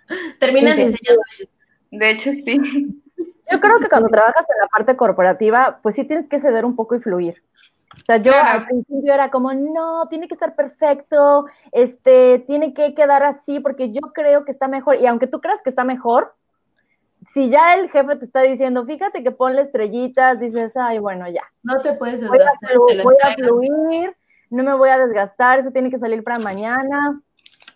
[0.41, 1.19] Terminan Sí, ellos.
[1.93, 2.61] De hecho, sí.
[3.53, 6.75] Yo creo que cuando trabajas en la parte corporativa, pues sí tienes que ceder un
[6.75, 7.43] poco y fluir.
[7.93, 8.61] O sea, yo Claro.
[8.61, 13.93] al principio era como, no, tiene que estar perfecto, este, tiene que quedar así, porque
[13.93, 14.97] yo creo que está mejor.
[14.97, 16.35] Y aunque tú creas que está mejor,
[17.33, 21.43] si ya el jefe te está diciendo, fíjate que ponle estrellitas, dices, ay, bueno, ya.
[21.63, 24.17] No te puedes Voy a, desgastar, voy a fluir,
[24.51, 27.23] no me voy a desgastar, eso tiene que salir para mañana.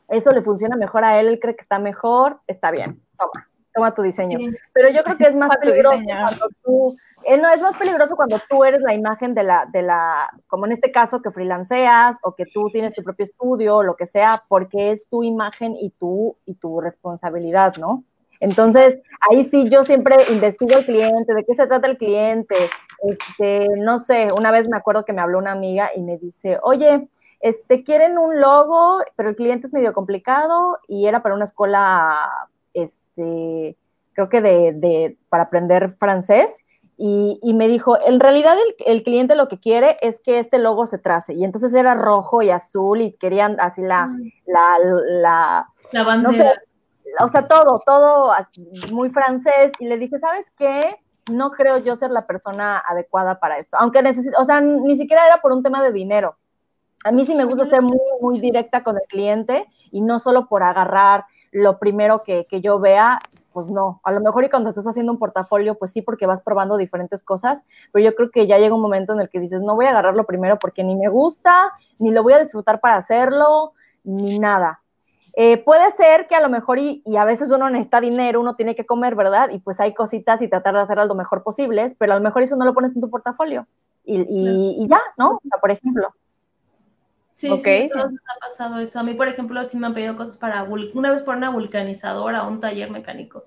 [0.09, 3.49] Eso le funciona mejor a él, él cree que está mejor, está bien, toma.
[3.75, 4.39] toma tu diseño.
[4.75, 8.39] Pero yo creo que es más peligroso cuando tú, eh, no, es más peligroso cuando
[8.51, 12.35] tú eres la imagen de la, de la, como en este caso que freelanceas o
[12.35, 15.91] que tú tienes tu propio estudio o lo que sea, porque es tu imagen y
[15.93, 18.05] tu, y tu responsabilidad, ¿no?
[18.41, 18.99] Entonces,
[19.31, 22.55] ahí sí yo siempre investigo al cliente, de qué se trata el cliente.
[23.03, 26.59] Este, no sé, una vez me acuerdo que me habló una amiga y me dice,
[26.63, 27.09] oye,
[27.41, 32.49] este, quieren un logo, pero el cliente es medio complicado y era para una escuela,
[32.73, 33.77] este,
[34.15, 36.57] creo que de, de para aprender francés.
[36.99, 40.59] Y, y, me dijo, en realidad el, el, cliente lo que quiere es que este
[40.59, 41.35] logo se trace.
[41.35, 44.09] Y entonces era rojo y azul y querían así la,
[44.47, 46.33] la, la, la bandera.
[46.33, 46.61] No sé,
[47.21, 48.33] o sea, todo, todo
[48.91, 49.73] muy francés.
[49.79, 50.97] Y le dije, ¿sabes qué?
[51.31, 53.77] No creo yo ser la persona adecuada para esto.
[53.79, 56.37] Aunque necesito, o sea, ni siquiera era por un tema de dinero.
[57.05, 60.47] A mí sí me gusta ser muy, muy directa con el cliente y no solo
[60.47, 63.21] por agarrar lo primero que, que yo vea,
[63.57, 64.01] pues no.
[64.05, 67.23] A lo mejor y cuando estás haciendo un portafolio, pues sí, porque vas probando diferentes
[67.23, 69.87] cosas, pero yo creo que ya llega un momento en el que dices, no voy
[69.87, 73.73] a agarrar lo primero porque ni me gusta, ni lo voy a disfrutar para hacerlo,
[74.05, 74.83] ni nada.
[75.39, 78.57] Eh, puede ser que a lo mejor, y, y, a veces uno necesita dinero, uno
[78.57, 79.51] tiene que comer, ¿verdad?
[79.51, 82.43] Y pues hay cositas y tratar de hacer lo mejor posible, pero a lo mejor
[82.43, 83.67] eso no lo pones en tu portafolio.
[84.03, 85.33] Y, y, y ya, ¿no?
[85.33, 86.09] O sea, por ejemplo.
[87.35, 87.83] Sí, okay.
[87.83, 88.99] sí, todos ha pasado eso.
[88.99, 92.47] A mí, por ejemplo, sí me han pedido cosas para, una vez por una vulcanizadora
[92.47, 93.45] o un taller mecánico.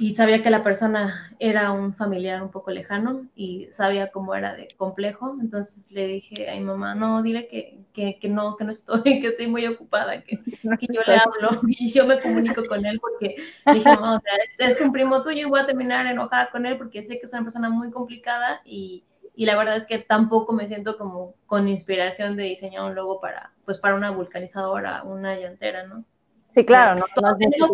[0.00, 4.54] Y sabía que la persona era un familiar un poco lejano y sabía cómo era
[4.54, 5.36] de complejo.
[5.40, 9.02] Entonces le dije a mi mamá, no, dile que, que, que no, que no estoy,
[9.20, 12.98] que estoy muy ocupada, que, que, yo le hablo y yo me comunico con él
[12.98, 13.36] porque
[13.74, 16.64] dije, no, o sea, es, es un primo tuyo y voy a terminar enojada con
[16.64, 19.04] él porque sé que es una persona muy complicada y
[19.40, 23.20] y la verdad es que tampoco me siento como con inspiración de diseñar un logo
[23.20, 26.04] para, pues para una vulcanizadora, una llantera, ¿no?
[26.50, 27.70] Sí, claro, no, no tenemos,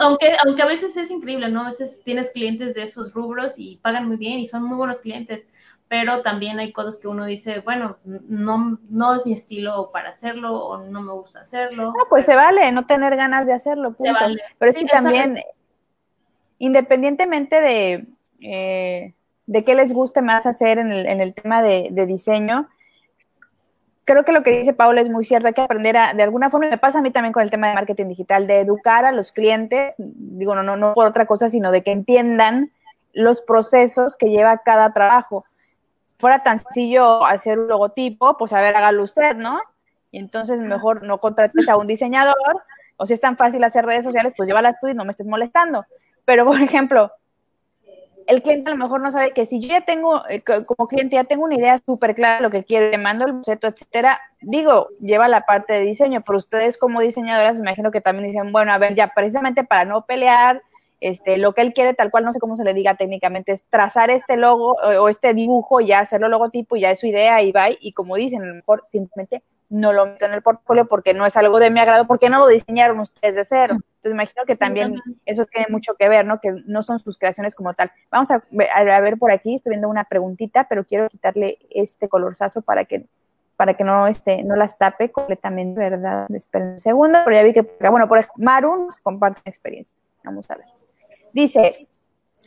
[0.00, 1.62] aunque, aunque a veces es increíble, ¿no?
[1.62, 4.98] A veces tienes clientes de esos rubros y pagan muy bien y son muy buenos
[4.98, 5.48] clientes,
[5.88, 10.56] pero también hay cosas que uno dice, bueno, no, no es mi estilo para hacerlo
[10.56, 11.92] o no me gusta hacerlo.
[11.96, 14.12] No, pues se vale no tener ganas de hacerlo, punto.
[14.12, 14.42] Vale.
[14.58, 15.40] Pero sí, es que también,
[16.58, 18.06] independientemente de...
[18.42, 19.14] Eh,
[19.46, 22.68] de qué les guste más hacer en el, en el tema de, de, diseño.
[24.06, 26.48] Creo que lo que dice Paula es muy cierto, hay que aprender a, de alguna
[26.48, 29.10] forma, me pasa a mí también con el tema de marketing digital, de educar a
[29.10, 32.70] los clientes, digo, no, no, no por otra cosa, sino de que entiendan
[33.12, 35.42] los procesos que lleva cada trabajo.
[36.18, 39.60] Fuera tan sencillo hacer un logotipo, pues a ver, hágalo usted, ¿no?
[40.12, 42.36] Y entonces mejor no contrates a un diseñador,
[42.96, 45.26] o si es tan fácil hacer redes sociales, pues llévalas tú y no me estés
[45.26, 45.84] molestando.
[46.24, 47.10] Pero, por ejemplo,
[48.26, 51.16] el cliente a lo mejor no sabe que si yo ya tengo, eh, como cliente,
[51.16, 54.20] ya tengo una idea súper clara de lo que quiero, te mando el boceto, etcétera,
[54.40, 58.52] digo, lleva la parte de diseño, pero ustedes como diseñadoras me imagino que también dicen,
[58.52, 60.60] bueno, a ver, ya precisamente para no pelear,
[61.00, 63.64] este, lo que él quiere, tal cual, no sé cómo se le diga técnicamente, es
[63.70, 67.52] trazar este logo o, o este dibujo, ya hacerlo logotipo, ya es su idea, y
[67.52, 71.14] va, y como dicen, a lo mejor simplemente no lo meto en el portfolio porque
[71.14, 73.74] no es algo de mi agrado, porque no lo diseñaron ustedes de cero.
[73.74, 76.40] Entonces imagino que también eso tiene mucho que ver, ¿no?
[76.40, 77.90] Que no son sus creaciones como tal.
[78.10, 78.42] Vamos a,
[78.74, 83.06] a ver por aquí, estoy viendo una preguntita, pero quiero quitarle este colorzazo para que
[83.56, 86.26] para que no este no las tape completamente, ¿verdad?
[86.30, 89.94] Esperen un segundo, pero ya vi que, bueno, por ejemplo, Maru nos comparte una experiencia.
[90.22, 90.66] Vamos a ver.
[91.32, 91.72] Dice,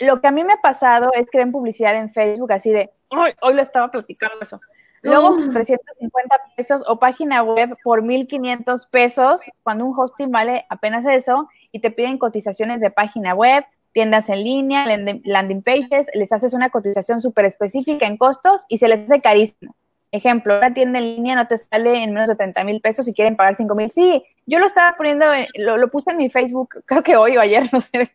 [0.02, 2.92] lo que a mí me ha pasado es que ven publicidad en Facebook así de,
[3.10, 4.60] hoy, hoy lo estaba platicando eso
[5.04, 11.48] Luego, 350 pesos o página web por 1500 pesos, cuando un hosting vale apenas eso,
[11.72, 14.86] y te piden cotizaciones de página web, tiendas en línea,
[15.24, 19.76] landing pages, les haces una cotización súper específica en costos y se les hace carísimo.
[20.12, 23.14] Ejemplo, una tienda en línea no te sale en menos de 30 mil pesos si
[23.14, 23.92] quieren pagar 5 mil.
[23.92, 27.42] Sí, yo lo estaba poniendo, lo, lo, puse en mi Facebook, creo que hoy o
[27.42, 28.10] ayer, no sé,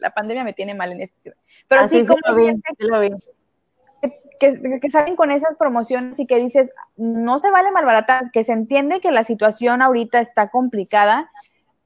[0.00, 1.34] la pandemia me tiene mal en este.
[1.68, 3.10] Pero Así sí, como lo vi, lo vi
[4.38, 9.00] que, salen con esas promociones y que dices, no se vale malbaratar, que se entiende
[9.00, 11.30] que la situación ahorita está complicada.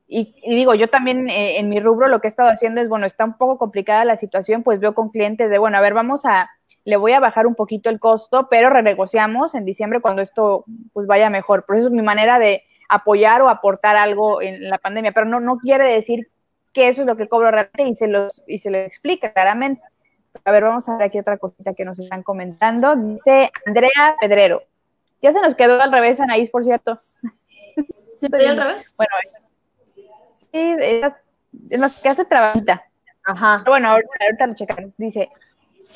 [0.07, 2.89] Y, y digo, yo también eh, en mi rubro lo que he estado haciendo es,
[2.89, 5.95] bueno, está un poco complicada la situación, pues veo con clientes de, bueno, a ver,
[5.95, 6.49] vamos a,
[6.85, 11.07] le voy a bajar un poquito el costo, pero renegociamos en diciembre cuando esto pues
[11.07, 11.65] vaya mejor.
[11.67, 15.41] Por eso es mi manera de apoyar o aportar algo en la pandemia, pero no,
[15.41, 16.29] no quiere decir
[16.73, 19.83] que eso es lo que cobro realmente y se, los, y se le explica claramente.
[20.45, 22.97] A ver, vamos a ver aquí otra cosita que nos están comentando.
[22.97, 24.63] Dice Andrea Pedrero.
[25.21, 26.93] Ya se nos quedó al revés, Anaís, por cierto.
[27.77, 28.95] ¿Estoy al revés?
[28.97, 29.13] Bueno,
[30.33, 30.75] sí,
[31.77, 32.85] nos quedaste trabajita.
[33.25, 33.63] Ajá.
[33.67, 34.93] Bueno, ahorita, ahorita lo checamos.
[34.97, 35.29] Dice,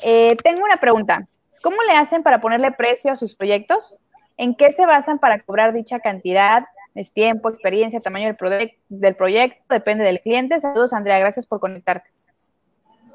[0.03, 1.27] eh, tengo una pregunta.
[1.61, 3.97] ¿Cómo le hacen para ponerle precio a sus proyectos?
[4.37, 6.65] ¿En qué se basan para cobrar dicha cantidad?
[6.95, 10.59] Es tiempo, experiencia, tamaño del, del proyecto, depende del cliente.
[10.59, 12.09] Saludos, Andrea, gracias por conectarte.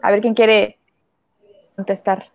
[0.03, 0.78] A ver quién quiere
[1.79, 2.27] contestar.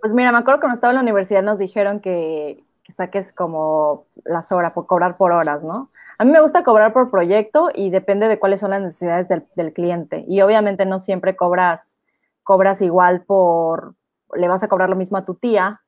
[0.00, 4.06] Pues mira, me acuerdo que cuando estaba en la universidad nos dijeron que, saques como
[4.24, 5.90] las horas, por cobrar por horas, ¿no?
[6.18, 9.26] A mí me gusta cobrar por proyecto y depende de cuáles son las necesidades
[9.56, 10.24] del, cliente.
[10.28, 11.98] Y obviamente no siempre cobras,
[12.44, 13.96] cobras igual por,
[14.34, 15.80] le vas a cobrar lo mismo a tu tía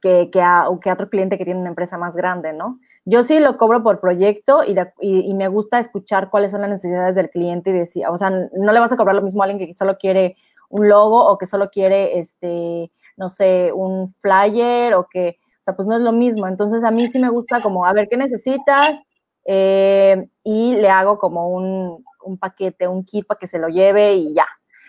[0.00, 2.78] que, que, a, que a otro cliente que tiene una empresa más grande, ¿no?
[3.04, 7.14] Yo sí lo cobro por proyecto y, y, me gusta escuchar cuáles son las necesidades
[7.14, 9.68] del cliente y decir, o sea, no le vas a cobrar lo mismo a alguien
[9.68, 10.36] que solo quiere
[10.70, 15.76] un logo o que solo quiere, este, no sé, un flyer o que, o sea,
[15.76, 16.46] pues no es lo mismo.
[16.48, 18.98] Entonces a mí sí me gusta como, a ver, ¿qué necesitas?
[19.44, 24.14] Eh, y le hago como un, un paquete, un kit para que se lo lleve
[24.14, 24.46] y ya.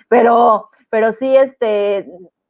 [0.07, 2.07] Pero, pero sí, este,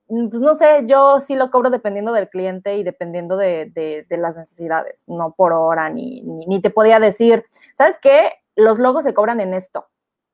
[0.07, 5.05] pues no sé, yo sí lo cobro dependiendo del cliente y dependiendo de, las necesidades,
[5.07, 7.45] no por hora, ni, ni, te podía decir,
[7.77, 8.33] ¿sabes qué?
[8.55, 9.87] Los logos se cobran en esto.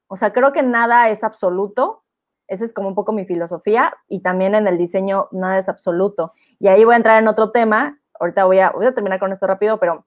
[0.07, 2.03] O sea, creo que nada es absoluto.
[2.47, 6.27] Esa es como un poco mi filosofía y también en el diseño nada es absoluto.
[6.59, 7.99] Y ahí voy a entrar en otro tema.
[8.19, 10.05] Ahorita voy a, voy a terminar con esto rápido, pero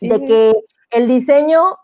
[0.00, 0.54] de que
[0.90, 1.78] el diseño, o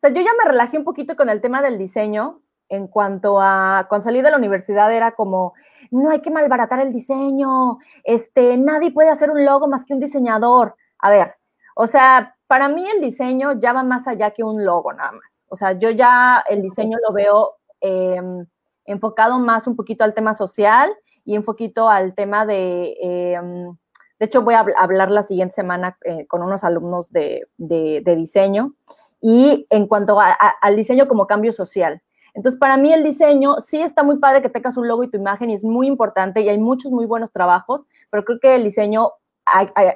[0.00, 3.86] sea, yo ya me relajé un poquito con el tema del diseño en cuanto a,
[3.88, 5.54] cuando salí de la universidad era como,
[5.90, 10.00] no hay que malbaratar el diseño, este, nadie puede hacer un logo más que un
[10.00, 10.74] diseñador.
[10.98, 11.36] A ver,
[11.76, 15.44] o sea, para mí el diseño ya va más allá que un logo nada más.
[15.48, 18.46] O sea, yo ya el diseño lo veo em,
[18.86, 20.90] enfocado más un poquito al tema social
[21.24, 23.76] y un poquito al tema de, em,
[24.18, 28.74] de hecho voy a hablar la siguiente semana eh, con unos alumnos de, diseño
[29.20, 32.02] y en cuanto al diseño como cambio social.
[32.34, 35.16] Entonces, para mí el diseño sí está muy padre que tengas un logo y tu
[35.16, 38.64] imagen y es muy importante y hay muchos muy buenos trabajos, pero creo que el
[38.64, 39.12] diseño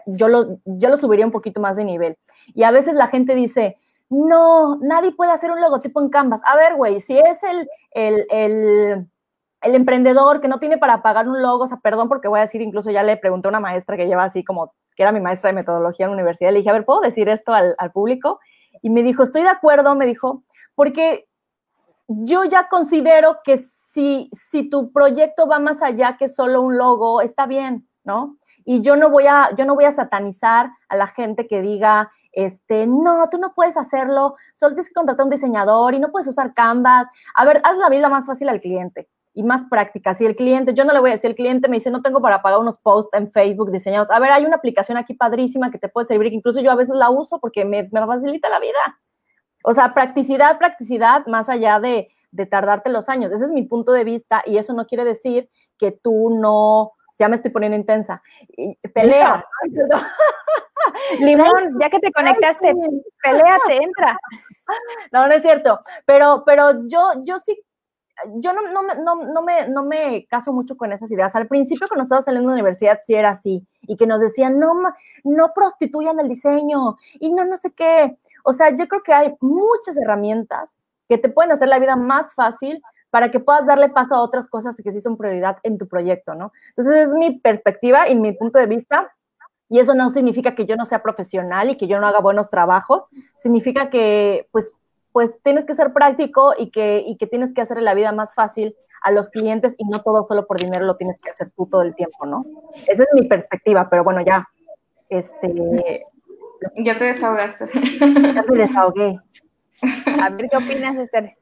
[0.06, 2.16] yo, lo, yo lo subiría un poquito más de nivel.
[2.54, 3.76] Y a veces la gente dice,
[4.10, 6.40] no, nadie puede hacer un logotipo en Canvas.
[6.44, 11.40] A ver, güey, si es el, el, el, emprendedor que no tiene para pagar un
[11.40, 13.96] logo, o sea, perdón porque voy a decir, incluso ya le pregunté a una maestra
[13.96, 16.70] que lleva así como, que era mi maestra de metodología en la universidad, le dije,
[16.70, 18.40] a ver, ¿puedo decir esto al, al público?
[18.82, 20.42] Y me dijo, estoy de acuerdo, me dijo,
[20.74, 21.28] porque
[22.08, 23.58] yo ya considero que
[23.92, 28.38] si, si tu proyecto va más allá que solo un logo, está bien, ¿no?
[28.64, 32.10] Y yo no voy a, yo no voy a satanizar a la gente que diga,
[32.32, 36.10] este, no, tú no puedes hacerlo, solo tienes que contratar a un diseñador y no
[36.10, 37.06] puedes usar Canvas.
[37.34, 40.14] A ver, haz la vida más fácil al cliente y más práctica.
[40.14, 42.20] Si el cliente, yo no le voy a decir, el cliente me dice, no tengo
[42.20, 44.10] para pagar unos posts en Facebook diseñados.
[44.10, 46.76] A ver, hay una aplicación aquí padrísima que te puede servir, que incluso yo a
[46.76, 48.98] veces la uso porque me, me facilita la vida.
[49.62, 52.08] O sea, practicidad, practicidad, más allá de,
[52.48, 53.32] tardarte los años.
[53.32, 57.28] Ese es mi punto de vista y eso no quiere decir que tú no, ya
[57.28, 58.22] me estoy poniendo intensa.
[58.94, 59.44] Pelea.
[61.20, 62.72] Limón, ya que te conectaste,
[63.22, 64.18] te entra.
[65.12, 65.80] No, no es cierto.
[66.06, 67.60] Pero, pero yo, yo sí,
[68.36, 71.34] yo no, no, no, no, me, no me caso mucho con esas ideas.
[71.34, 73.66] Al principio, cuando estaba saliendo de la universidad, sí era así.
[73.82, 74.72] Y que nos decían, no,
[75.24, 78.16] no prostituyan el diseño y no, no sé qué.
[78.44, 80.76] O sea, yo creo que hay muchas herramientas
[81.08, 84.48] que te pueden hacer la vida más fácil para que puedas darle paso a otras
[84.48, 86.52] cosas que sí son prioridad en tu proyecto, ¿no?
[86.70, 89.12] Entonces, es mi perspectiva y mi punto de vista.
[89.68, 92.50] Y eso no significa que yo no sea profesional y que yo no haga buenos
[92.50, 93.04] trabajos.
[93.36, 94.72] Significa que, pues,
[95.12, 98.34] pues tienes que ser práctico y que, y que tienes que hacerle la vida más
[98.34, 101.66] fácil a los clientes y no todo solo por dinero lo tienes que hacer tú
[101.66, 102.44] todo el tiempo, ¿no?
[102.86, 104.48] Esa es mi perspectiva, pero bueno, ya,
[105.08, 106.04] este,
[106.76, 107.66] ya te desahogaste.
[108.34, 109.18] Ya te desahogué.
[110.22, 111.36] A ver, ¿qué opinas, Esther?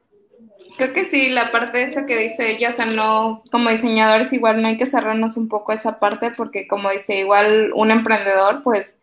[0.77, 4.61] Creo que sí, la parte esa que dice ella, o sea, no, como diseñadores igual
[4.61, 9.01] no hay que cerrarnos un poco esa parte porque como dice, igual un emprendedor pues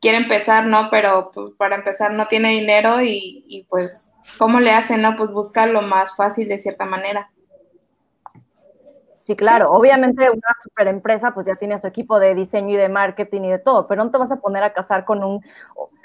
[0.00, 0.88] quiere empezar, ¿no?
[0.90, 5.16] Pero pues, para empezar no tiene dinero y, y pues, ¿cómo le hace, no?
[5.16, 7.30] Pues busca lo más fácil de cierta manera.
[9.12, 9.70] Sí, claro.
[9.72, 13.50] Obviamente una super empresa pues ya tiene su equipo de diseño y de marketing y
[13.50, 15.44] de todo, pero no te vas a poner a casar con un...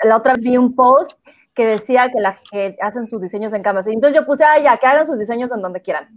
[0.03, 1.17] La otra vi un post
[1.53, 3.87] que decía que, la, que hacen sus diseños en Canvas.
[3.87, 6.09] Entonces yo puse, ah, ya, que hagan sus diseños en donde quieran.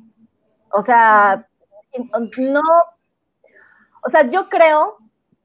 [0.70, 1.46] O sea,
[2.38, 2.60] no...
[4.06, 4.98] O sea, yo creo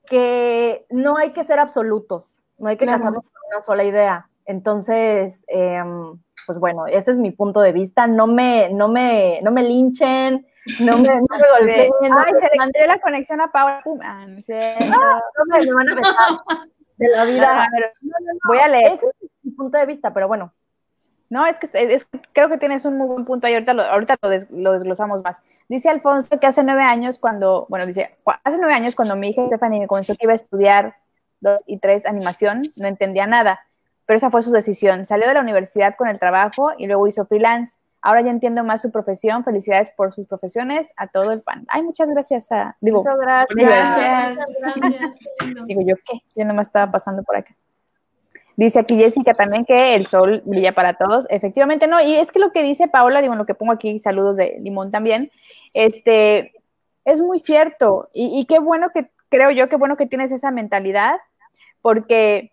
[0.05, 4.30] que no hay que ser absolutos, no hay que casarnos con una sola idea.
[4.45, 8.07] Entonces, em, pues bueno, ese es mi punto de vista.
[8.07, 10.45] No me, no me, no me linchen,
[10.80, 11.91] no me, no me golpeen.
[12.01, 13.82] Ay, se le mandé la conexión a Paula.
[14.03, 16.61] Ah, no, me, van a besar
[16.97, 17.68] de la vida.
[18.47, 18.93] Voy a leer.
[18.93, 19.01] Es
[19.52, 20.54] mi punto de vista, pero bueno.
[21.30, 24.18] No, es que es, creo que tienes un muy buen punto ahí, ahorita, lo, ahorita
[24.22, 25.38] lo, lo, desglosamos más.
[25.70, 28.08] Dice Alfonso que hace nueve años cuando, bueno, dice,
[28.43, 30.95] hace nueve años cuando mi hija Stephanie me comenzó que iba a estudiar
[31.39, 33.62] dos y tres animación, no entendía nada
[34.12, 35.06] pero esa fue su decisión.
[35.06, 37.78] Salió de la universidad con el trabajo y luego hizo freelance.
[38.02, 39.45] Ahora ya entiendo más su profesión.
[39.45, 41.64] Felicidades por sus profesiones a todo el pan.
[41.70, 42.76] Ay, muchas gracias a.
[42.82, 43.56] Digo, Muchas gracias.
[43.56, 44.45] Gracias.
[44.60, 45.18] Gracias,
[45.66, 47.56] digo yo qué, yo no me estaba pasando por acá.
[48.58, 51.26] Dice aquí Jessica también que el sol brilla para todos.
[51.30, 52.02] Efectivamente, no.
[52.02, 54.91] Y es que lo que dice Paola, digo, lo que pongo aquí, saludos de Limón
[54.91, 55.30] también,
[55.74, 56.54] este,
[57.06, 58.10] es muy cierto.
[58.14, 61.16] Y, qué bueno que, creo yo, qué bueno que tienes esa mentalidad,
[61.82, 62.52] porque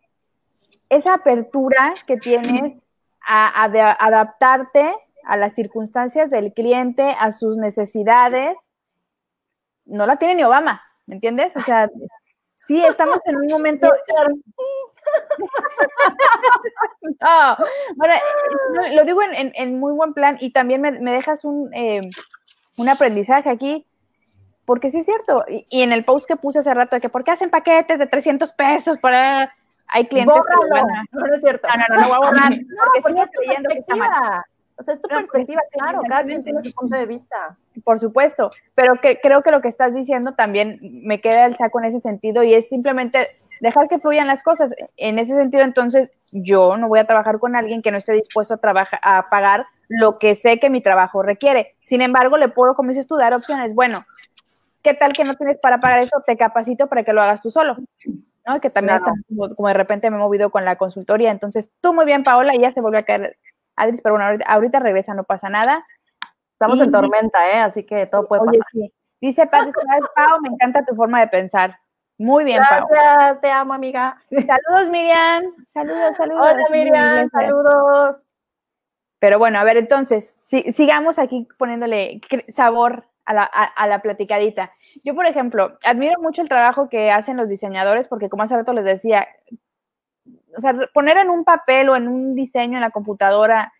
[0.88, 2.78] esa apertura que tienes
[3.26, 4.94] a, a adaptarte
[5.24, 8.70] a las circunstancias del cliente, a sus necesidades,
[9.84, 11.54] no la tiene ni Obama, ¿me entiendes?
[11.56, 11.90] O sea,
[12.54, 13.90] sí estamos en un momento...
[17.20, 17.56] No,
[17.96, 18.14] bueno,
[18.74, 21.72] no, lo digo en, en- en muy buen plan y también me, me dejas un,
[21.74, 22.00] eh,
[22.76, 23.86] un aprendizaje aquí,
[24.66, 27.08] porque sí es cierto, y, y en el post que puse hace rato de que,
[27.08, 29.50] ¿por qué hacen paquetes de 300 pesos para...?
[29.90, 31.66] Hay clientes que van a- No, no es cierto.
[31.66, 33.96] No, no, no, lo voy a borrar, porque porque sigo es tu creyendo que está
[33.96, 34.10] mal.
[34.78, 37.36] O sea, es tu pues, perspectiva, claro, cada quien tiene su punto de vista.
[37.84, 41.80] por supuesto, pero que creo que lo que estás diciendo también me queda el saco
[41.80, 43.26] en ese sentido y es simplemente
[43.60, 44.72] dejar que fluyan las cosas.
[44.96, 48.54] En ese sentido, entonces, yo no voy a trabajar con alguien que no esté dispuesto
[48.54, 51.74] a trabajar a pagar lo que sé que mi trabajo requiere.
[51.82, 53.74] Sin embargo, le puedo, como dices tú, dar opciones.
[53.74, 54.04] Bueno,
[54.82, 56.22] ¿qué tal que no tienes para pagar eso?
[56.26, 57.76] Te capacito para que lo hagas tú solo.
[58.46, 58.60] ¿no?
[58.60, 59.12] Que también Claro.
[59.14, 61.30] está como, como de repente me he movido con la consultoría.
[61.30, 63.36] Entonces, tú muy bien, Paola, y ya se volvió a caer
[63.82, 65.84] Adris, pero bueno, ahorita, ahorita regresa, no pasa nada.
[66.52, 67.58] Estamos en tormenta, ¿eh?
[67.60, 68.70] Así que todo puede Oye, pasar.
[68.72, 68.92] sí.
[69.20, 69.74] Dice Suárez,
[70.14, 71.78] Pau, me encanta tu forma de pensar.
[72.18, 72.86] Muy bien, Pau.
[72.88, 74.20] Gracias, te amo, amiga.
[74.30, 75.42] Saludos, Miriam.
[75.72, 76.40] Saludos, saludos.
[76.52, 78.26] Hola, Miriam, saludos.
[79.20, 84.00] Pero bueno, a ver, entonces, si- sigamos aquí poniéndole sabor a la, a- a la
[84.00, 84.68] platicadita.
[85.04, 88.72] Yo, por ejemplo, admiro mucho el trabajo que hacen los diseñadores, porque como hace rato
[88.72, 89.26] les decía,
[90.58, 93.72] o sea, poner en un papel o en un diseño en la computadora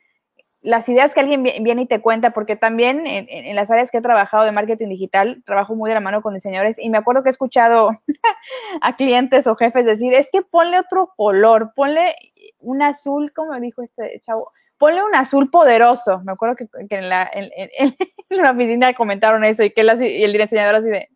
[0.63, 3.99] las ideas que alguien vi- viene y te cuenta, porque también en, las áreas que
[3.99, 7.23] he trabajado de marketing digital, trabajo muy de la mano con diseñadores y me acuerdo
[7.23, 7.91] que he escuchado
[8.81, 12.15] a clientes o jefes decir, es que ponle otro color, ponle
[12.63, 16.21] un azul, como dijo este chavo, ponle un azul poderoso.
[16.25, 17.97] Me acuerdo que, en, la, en,
[18.31, 21.09] la oficina comentaron eso y que así- y el diseñador así de,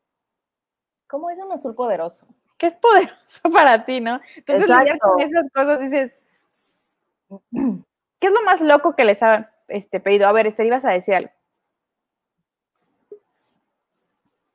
[1.08, 2.26] ¿Cómo es un azul poderoso?
[2.62, 4.20] ¿Qué es poderoso para ti, no?
[4.36, 6.28] Entonces, lidiar con esas cosas dices,
[8.20, 10.28] ¿qué es lo más loco que les ha este, pedido?
[10.28, 11.30] A ver, este, ibas a decir algo.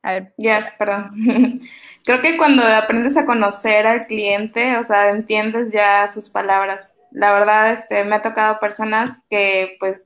[0.03, 1.11] A ver, Ya, perdón.
[2.05, 6.93] Creo que cuando aprendes a conocer al cliente, o sea, entiendes ya sus palabras.
[7.11, 10.05] La verdad, este, me ha tocado personas que, pues,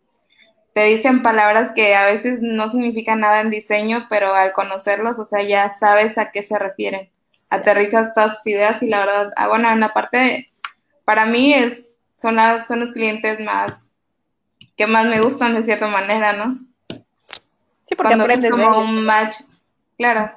[0.73, 5.25] te dicen palabras que a veces no significan nada en diseño, pero al conocerlos, o
[5.25, 7.11] sea, ya sabes a qué se refieren.
[7.51, 10.51] Aterrizas todas sus ideas y la verdad, ah, bueno, en la parte,
[11.05, 13.89] para mí es, son, las, son los clientes más,
[14.77, 16.57] que más me gustan de cierta manera, ¿no?
[16.87, 19.35] sí, porque Cuando aprendes de como un match,
[19.97, 20.31] claro.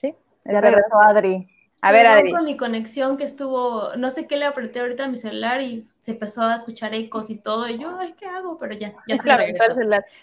[0.00, 1.48] Sí, Ya regresó Adri.
[1.80, 2.32] A ver, Adri.
[2.32, 5.86] Con mi conexión que estuvo, no sé qué le apreté ahorita a mi celular y
[6.00, 7.68] se empezó a escuchar ecos y todo.
[7.68, 8.58] Y yo, ay, ¿qué hago?
[8.58, 9.74] Pero ya, ya se Claro, regresó.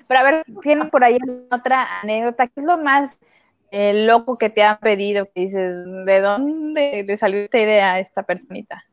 [0.07, 1.17] Pero a ver, ¿tienen por ahí
[1.51, 2.47] otra anécdota?
[2.47, 3.17] ¿Qué es lo más
[3.78, 5.26] eh, loco que te han pedido?
[5.34, 8.84] Que dices, ¿de dónde le salió esta idea a esta personita?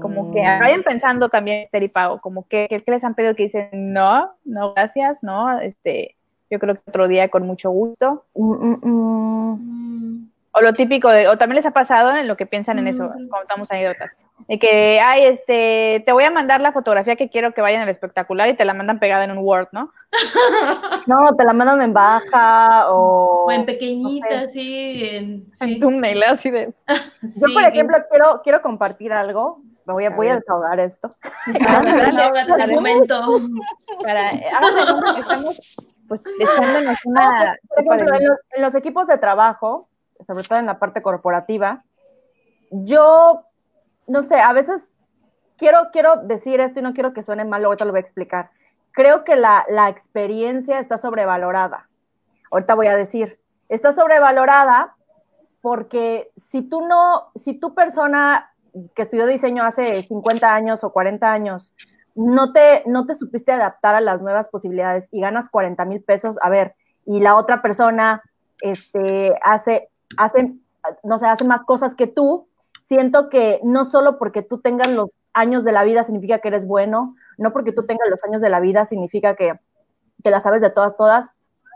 [0.00, 0.60] Como que Mm.
[0.60, 3.68] vayan pensando también, Esther y Pau, como que, que- que les han pedido que dicen,
[3.92, 6.16] no, no, gracias, no, este,
[6.50, 8.24] yo creo que otro día con mucho gusto.
[8.36, 10.30] Mm, mm, mm.
[10.56, 13.10] O lo típico de, o también les ha pasado en lo que piensan en eso,
[13.28, 14.24] contamos anécdotas.
[14.46, 17.82] De que, ay, este, te voy a mandar la fotografía que quiero que vaya en
[17.82, 19.92] el espectacular y te la mandan pegada en un Word, ¿no?
[21.08, 23.46] No, te la mandan en baja o...
[23.46, 24.52] o en pequeñita, no sé.
[24.52, 25.24] sí, en,
[25.60, 26.66] En sí, thumbnail, así de.
[26.86, 29.60] Yo, por sí, ejemplo, quiero, quiero compartir algo.
[29.86, 31.14] Me voy a, voy a desahogar esto.
[31.46, 33.40] Desahógate, es el momento.
[34.02, 35.76] Para, estamos,
[36.08, 37.56] pues, echándonos una.
[37.68, 39.88] Por ejemplo, en los, en los equipos de trabajo,
[40.26, 41.84] sobre todo en la parte corporativa,
[42.70, 43.44] yo,
[44.08, 44.82] no sé, a veces
[45.56, 48.50] quiero, quiero decir esto y no quiero que suene mal, ahorita lo voy a explicar.
[48.92, 51.88] Creo que la, la experiencia está sobrevalorada.
[52.50, 54.94] Ahorita voy a decir, está sobrevalorada
[55.62, 58.54] porque si tú no, si tu persona
[58.94, 61.72] que estudió diseño hace 50 años o 40 años,
[62.14, 66.38] no te, no te supiste adaptar a las nuevas posibilidades y ganas 40 mil pesos,
[66.42, 66.74] a ver,
[67.06, 68.22] y la otra persona
[68.60, 70.54] este, hace, hace,
[71.02, 72.48] no sé, hace más cosas que tú,
[72.82, 76.66] siento que no solo porque tú tengas los años de la vida significa que eres
[76.66, 79.58] bueno, no porque tú tengas los años de la vida significa que,
[80.22, 81.26] que la sabes de todas, todas.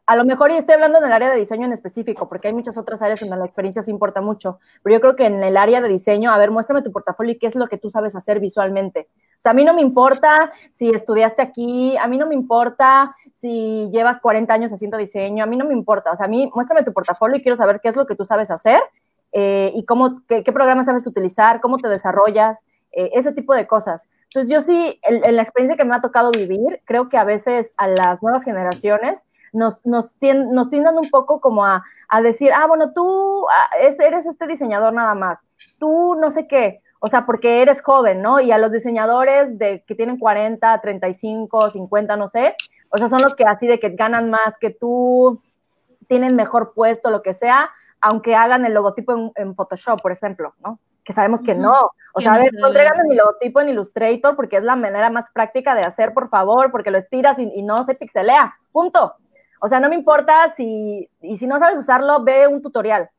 [0.08, 2.54] A lo mejor y estoy hablando en el área de diseño en específico, porque hay
[2.54, 5.54] muchas otras áreas donde la experiencia sí importa mucho, pero yo creo que en el
[5.58, 8.16] área de diseño, a ver, muéstrame tu portafolio y qué es lo que tú sabes
[8.16, 9.08] hacer visualmente.
[9.36, 13.14] O sea, a mí no me importa si estudiaste aquí, a mí no me importa
[13.34, 16.10] si llevas 40 años haciendo diseño, a mí no me importa.
[16.10, 18.24] O sea, a mí muéstrame tu portafolio y quiero saber qué es lo que tú
[18.24, 18.80] sabes hacer
[19.34, 22.60] eh, y cómo, qué, qué programas sabes utilizar, cómo te desarrollas,
[22.92, 24.08] eh, ese tipo de cosas.
[24.24, 27.72] Entonces, yo sí, en, la experiencia que me ha tocado vivir, creo que a veces
[27.76, 32.66] a las nuevas generaciones nos, nos, nos tiendan un poco como a, a decir, ah,
[32.66, 35.40] bueno, tú ah, eres este diseñador nada más,
[35.78, 38.40] tú no sé qué, o sea, porque eres joven, ¿no?
[38.40, 42.56] Y a los diseñadores de que tienen 40, 35, 50, no sé,
[42.92, 45.38] o sea, son los que así de que ganan más que tú,
[46.08, 47.70] tienen mejor puesto, lo que sea,
[48.00, 50.80] aunque hagan el logotipo en, en Photoshop, por ejemplo, ¿no?
[51.04, 51.92] Que sabemos que no.
[52.14, 55.74] O sea, a ver, no mi logotipo en Illustrator porque es la manera más práctica
[55.74, 58.52] de hacer, por favor, porque lo estiras y, y no se pixelea.
[58.72, 59.14] Punto.
[59.60, 63.10] O sea, no me importa si, y si no sabes usarlo, ve un tutorial.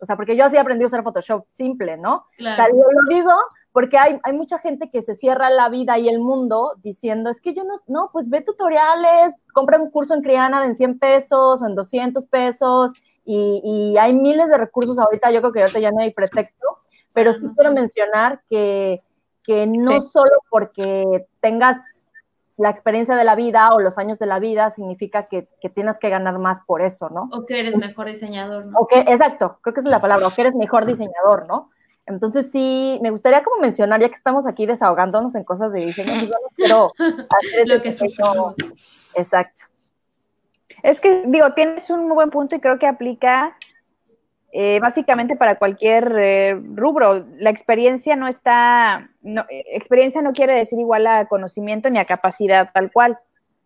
[0.00, 2.26] O sea, porque yo así aprendí a usar Photoshop simple, ¿no?
[2.38, 3.32] O sea, yo lo digo
[3.72, 7.40] porque hay, hay mucha gente que se cierra la vida y el mundo diciendo, es
[7.40, 11.60] que yo no, no, pues ve tutoriales, compra un curso en Criana en 100 pesos
[11.60, 12.92] o en 200 pesos
[13.24, 16.66] y, y hay miles de recursos ahorita, yo creo que ahorita ya no hay pretexto,
[17.12, 19.00] pero sí quiero mencionar que,
[19.42, 21.78] que no solo porque tengas
[22.56, 25.98] la experiencia de la vida o los años de la vida significa que, que, tienes
[25.98, 27.28] que ganar más por eso, ¿no?
[27.32, 28.78] O que eres mejor diseñador, ¿no?
[28.78, 31.70] O que, exacto, creo que esa es la palabra, o que eres mejor diseñador, ¿no?
[32.06, 36.12] Entonces sí, me gustaría como mencionar, ya que estamos aquí desahogándonos en cosas de diseño,
[36.12, 36.92] pues yo no quiero
[37.40, 38.54] hacer lo que diseño.
[39.16, 39.62] Exacto.
[40.82, 43.56] Es que, digo, tienes un muy buen punto y creo que aplica
[44.56, 47.24] eh, básicamente para cualquier eh, rubro.
[47.38, 52.70] La experiencia no está, no, experiencia no quiere decir igual a conocimiento ni a capacidad
[52.72, 53.18] tal cual.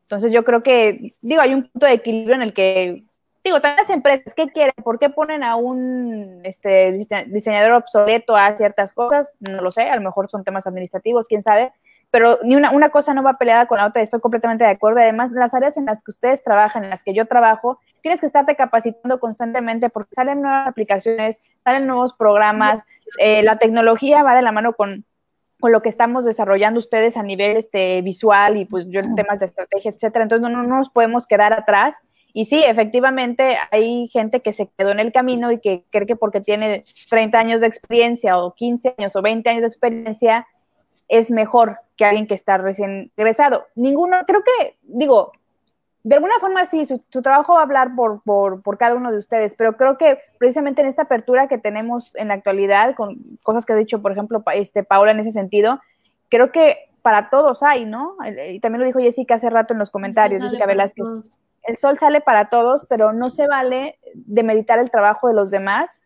[0.05, 3.03] Entonces yo creo que, digo, hay un punto de equilibrio en el que,
[3.45, 4.73] digo, también las empresas, ¿qué quieren?
[4.83, 6.93] ¿Por qué ponen a un este,
[7.27, 9.31] diseñador obsoleto a ciertas cosas?
[9.41, 11.71] No lo sé, a lo mejor son temas administrativos, quién sabe,
[12.11, 15.01] pero ni una, una cosa no va peleada con la otra, estoy completamente de acuerdo.
[15.01, 18.27] Además, las áreas en las que ustedes trabajan, en las que yo trabajo, tienes que
[18.27, 22.83] estarte capacitando constantemente porque salen nuevas aplicaciones, salen nuevos programas,
[23.19, 25.05] eh, la tecnología va de la mano con,
[25.61, 29.41] con, lo que estamos desarrollando ustedes a nivel este, visual y pues yo en temas
[29.41, 30.23] de estrategia, etcétera.
[30.23, 31.95] Entonces, no, no nos podemos quedar atrás.
[32.33, 36.17] Y sí, efectivamente, hay gente que se quedó en el camino y que cree que
[36.17, 40.47] porque tiene 30 años de experiencia o 15 años o 20 años de experiencia,
[41.09, 43.67] es mejor que alguien que está recién egresado.
[43.75, 45.33] Ninguno, creo que, digo,
[46.05, 49.19] de alguna forma sí, su, trabajo va a hablar por, por, por, cada uno de
[49.19, 53.67] ustedes, pero creo que precisamente en esta apertura que tenemos en la actualidad, con cosas
[53.67, 55.81] que ha dicho, por ejemplo, este, Paula en ese sentido,
[56.29, 58.17] creo que para todos hay, ¿no?
[58.49, 61.05] Y también lo dijo Jessica hace rato en los comentarios, Jessica Velázquez.
[61.63, 65.51] El sol sale para todos, pero no se vale de meditar el trabajo de los
[65.51, 66.01] demás,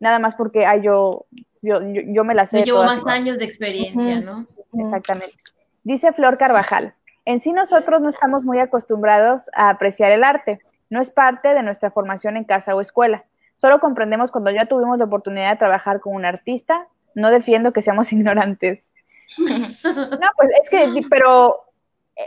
[0.00, 1.26] nada más porque ay, yo,
[1.66, 2.60] yo, yo, yo me la sé.
[2.60, 4.24] Yo llevo más años de experiencia, uh -huh.
[4.24, 4.46] ¿no?
[4.80, 5.34] Exactamente.
[5.82, 6.94] Dice Flor Carvajal,
[7.24, 10.60] en sí nosotros no estamos muy acostumbrados a apreciar el arte,
[10.90, 13.24] no es parte de nuestra formación en casa o escuela.
[13.56, 17.82] Solo comprendemos cuando ya tuvimos la oportunidad de trabajar con un artista, no defiendo que
[17.82, 18.88] seamos ignorantes.
[19.38, 21.60] no, pues es que, pero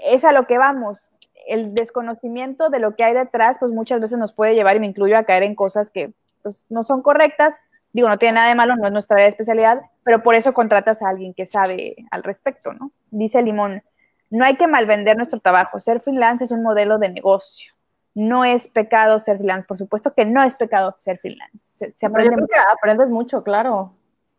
[0.03, 1.11] es a lo que vamos.
[1.47, 4.87] El desconocimiento de lo que hay detrás, pues muchas veces nos puede llevar, y me
[4.87, 6.13] incluyo, a caer en cosas que
[6.43, 7.57] pues, no son correctas,
[7.93, 10.53] digo, no tiene nada de malo, no es nuestra área de especialidad, pero por eso
[10.53, 12.91] contratas a alguien que sabe al respecto, ¿no?
[13.11, 13.83] Dice Limón,
[14.29, 17.73] no hay que malvender nuestro trabajo, ser freelance es un modelo de negocio.
[18.15, 21.57] No es pecado ser freelance, por supuesto que no es pecado ser freelance.
[21.57, 22.53] Se, se aprende mucho.
[22.77, 23.93] aprendes mucho, claro.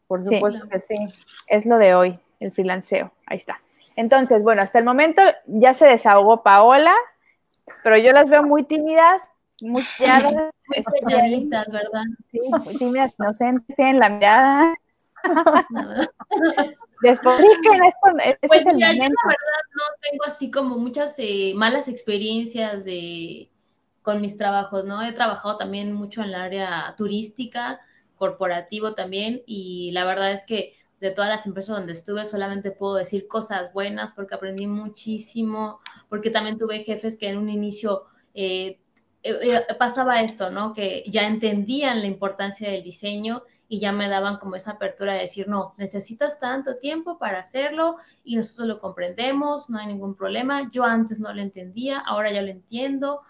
[0.09, 0.97] Por supuesto sí, que sí.
[1.47, 3.13] Es lo de hoy, el freelanceo.
[3.27, 3.57] Ahí está.
[3.97, 6.95] Entonces, bueno, hasta el momento ya se desahogó Paola,
[7.83, 9.23] pero yo las veo muy tímidas,
[9.63, 12.05] muy calladitas, ¿verdad?
[12.31, 14.75] Sí, muy tímidas, inocentes, tienen la mirada.
[17.03, 17.23] Es, este
[18.47, 19.09] pues es el mira, momento.
[19.09, 23.51] yo la verdad no tengo así como muchas eh, malas experiencias de,
[24.03, 25.03] con mis trabajos, ¿no?
[25.03, 27.81] He trabajado también mucho en el área turística,
[28.19, 32.97] corporativo también, y la verdad es que de todas las empresas donde estuve solamente puedo
[32.97, 35.81] decir cosas buenas porque aprendí muchísimo,
[36.11, 38.03] porque también tuve jefes que en un inicio
[38.35, 38.79] eh,
[39.23, 40.73] eh, pasaba esto, ¿no?
[40.73, 45.21] Que ya entendían la importancia del diseño y ya me daban como esa apertura de
[45.21, 50.69] decir, no, necesitas tanto tiempo para hacerlo y nosotros lo comprendemos, no hay ningún problema.
[50.73, 53.21] Yo antes no lo entendía, ahora ya lo entiendo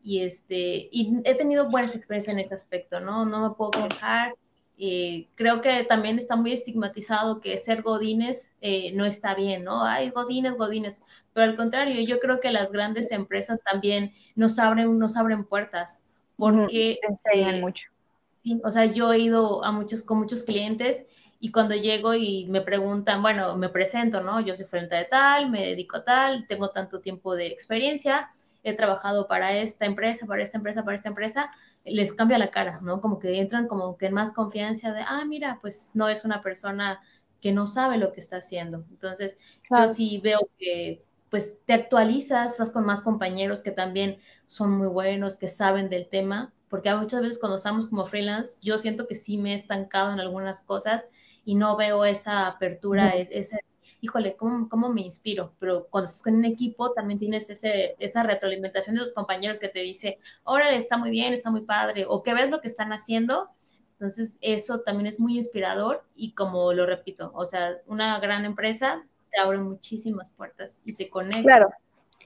[0.00, 3.24] y este he tenido buenas experiencias en este aspecto, ¿no?
[3.24, 4.34] No me puedo quejar.
[4.80, 9.84] Y creo que también está muy estigmatizado que ser godines eh, no está bien, ¿no?
[9.84, 11.02] Ay, godines, godines.
[11.32, 16.00] Pero al contrario, yo creo que las grandes empresas también nos abren, nos abren puertas,
[16.36, 17.00] porque...
[17.02, 17.88] enseñan mucho.
[18.20, 21.06] Sí, o sea, yo he ido a muchos, con muchos clientes
[21.40, 24.40] y cuando llego y me preguntan, bueno, me presento, ¿no?
[24.40, 28.30] Yo soy frente de tal, me dedico a tal, tengo tanto tiempo de experiencia,
[28.62, 31.50] he trabajado para esta empresa, para esta empresa, para esta empresa,
[31.90, 33.00] les cambia la cara, ¿no?
[33.00, 36.42] Como que entran como que en más confianza de, ah, mira, pues no es una
[36.42, 37.00] persona
[37.40, 38.84] que no sabe lo que está haciendo.
[38.90, 39.38] Entonces,
[39.70, 44.86] yo sí veo que pues te actualizas, estás con más compañeros que también son muy
[44.88, 49.14] buenos, que saben del tema, porque muchas veces cuando estamos como freelance, yo siento que
[49.14, 51.08] sí me he estancado en algunas cosas
[51.44, 53.58] y no veo esa apertura, ese,
[54.00, 55.52] híjole, ¿cómo, ¿cómo, me inspiro?
[55.58, 59.68] Pero cuando estás con un equipo también tienes ese, esa retroalimentación de los compañeros que
[59.68, 62.92] te dice, órale, está muy bien, está muy padre, o que ves lo que están
[62.92, 63.48] haciendo.
[63.92, 69.02] Entonces, eso también es muy inspirador y como lo repito, o sea, una gran empresa
[69.30, 71.42] te abre muchísimas puertas y te conecta.
[71.42, 71.68] Claro.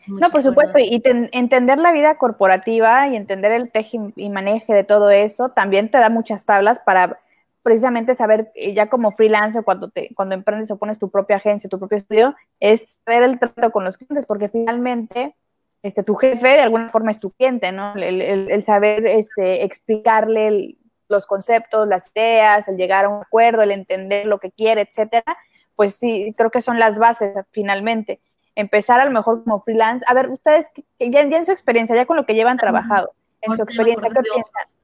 [0.08, 4.82] No, por supuesto, y entender la vida corporativa y entender el teje y maneje de
[4.82, 7.18] todo eso también te da muchas tablas para
[7.62, 11.70] precisamente saber eh, ya como freelancer cuando te cuando emprendes o pones tu propia agencia,
[11.70, 15.34] tu propio estudio, es ver el trato con los clientes, porque finalmente
[15.82, 17.94] este, tu jefe de alguna forma es tu cliente, ¿no?
[17.96, 20.76] El, saber este, explicarle
[21.08, 25.36] los conceptos, las ideas, el llegar a un acuerdo, el entender lo que quiere, etcétera,
[25.74, 28.20] pues sí, creo que son las bases finalmente.
[28.54, 30.04] Empezar a lo mejor como freelance.
[30.08, 33.62] A ver, ustedes, ya, en su experiencia, ya con lo que llevan trabajado, en su
[33.62, 34.76] experiencia, ¿qué piensas?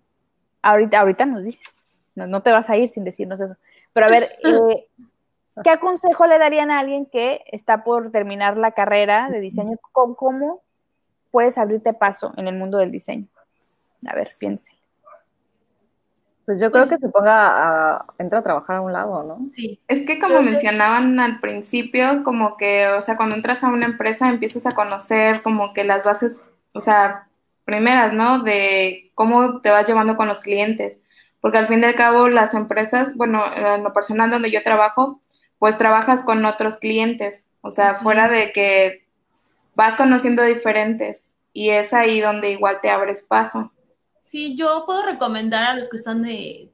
[0.62, 1.77] Ahorita, ahorita nos dices.
[2.26, 3.56] No, te vas a ir sin decirnos eso.
[3.92, 4.86] Pero a ver, eh,
[5.62, 9.78] ¿qué consejo le darían a alguien que está por terminar la carrera de diseño?
[9.92, 10.62] ¿Cómo,
[11.30, 13.26] puedes abrirte paso en el mundo del diseño?
[14.06, 14.68] A ver, piense.
[16.46, 19.38] Pues yo creo que se ponga a, entra a trabajar a un lado, ¿no?
[19.50, 19.80] Sí.
[19.86, 24.30] Es que como mencionaban al principio, como que, o sea, cuando entras a una empresa
[24.30, 26.42] empiezas a conocer como que las bases,
[26.74, 27.24] o sea,
[27.66, 28.42] primeras, ¿no?
[28.44, 30.98] De cómo te vas llevando con los clientes
[31.40, 35.20] porque al fin y al cabo las empresas, bueno, en lo personal donde yo trabajo,
[35.58, 39.06] pues trabajas con otros clientes, o sea, fuera de que
[39.74, 43.70] vas conociendo diferentes y es ahí donde igual te abres paso.
[44.22, 46.24] Sí, yo puedo recomendar a los que están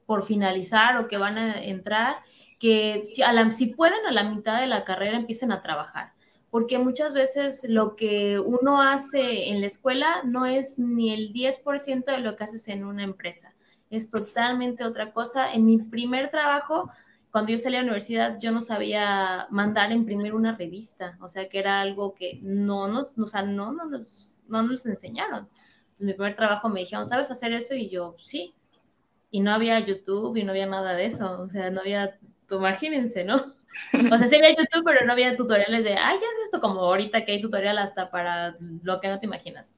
[0.05, 2.17] por finalizar o que van a entrar
[2.59, 6.11] que si, a la, si pueden a la mitad de la carrera empiecen a trabajar,
[6.49, 12.05] porque muchas veces lo que uno hace en la escuela no es ni el 10%
[12.05, 13.53] de lo que haces en una empresa
[13.95, 15.53] es totalmente otra cosa.
[15.53, 16.91] En mi primer trabajo,
[17.31, 21.29] cuando yo salí a la universidad, yo no sabía mandar a imprimir una revista, o
[21.29, 25.49] sea, que era algo que no nos, o sea, no, no, nos, no nos enseñaron.
[25.95, 27.75] Entonces, mi primer trabajo me dijeron, ¿sabes hacer eso?
[27.75, 28.53] Y yo, sí.
[29.31, 32.17] Y no había YouTube y no había nada de eso, o sea, no había,
[32.49, 33.35] imagínense, ¿no?
[34.13, 36.79] O sea, sí había YouTube, pero no había tutoriales de, ay, ya es esto, como
[36.79, 39.75] ahorita que hay tutorial hasta para lo que no te imaginas.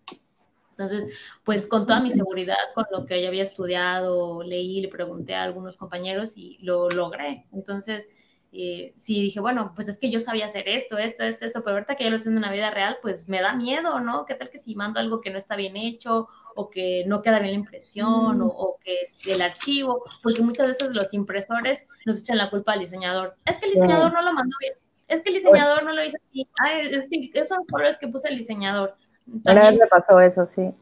[0.78, 5.36] Entonces, pues con toda mi seguridad, con lo que ya había estudiado, leí, le pregunté
[5.36, 7.46] a algunos compañeros y lo logré.
[7.52, 8.08] Entonces,
[8.54, 11.76] eh, sí dije, bueno, pues es que yo sabía hacer esto, esto, esto, esto, pero
[11.76, 14.26] ahorita que ya lo estoy en una vida real, pues me da miedo, ¿no?
[14.26, 17.40] ¿Qué tal que si mando algo que no está bien hecho o que no queda
[17.40, 20.04] bien la impresión o, o, que es el archivo?
[20.24, 23.36] Porque muchas veces los impresores nos echan la culpa al diseñador.
[23.46, 24.74] Es que el diseñador no lo mandó bien.
[25.08, 26.48] Es que el diseñador no lo hizo así.
[26.60, 28.96] Ay, es que esos son colores que puso el diseñador.
[29.46, 30.74] Una vez me pasó eso, sí.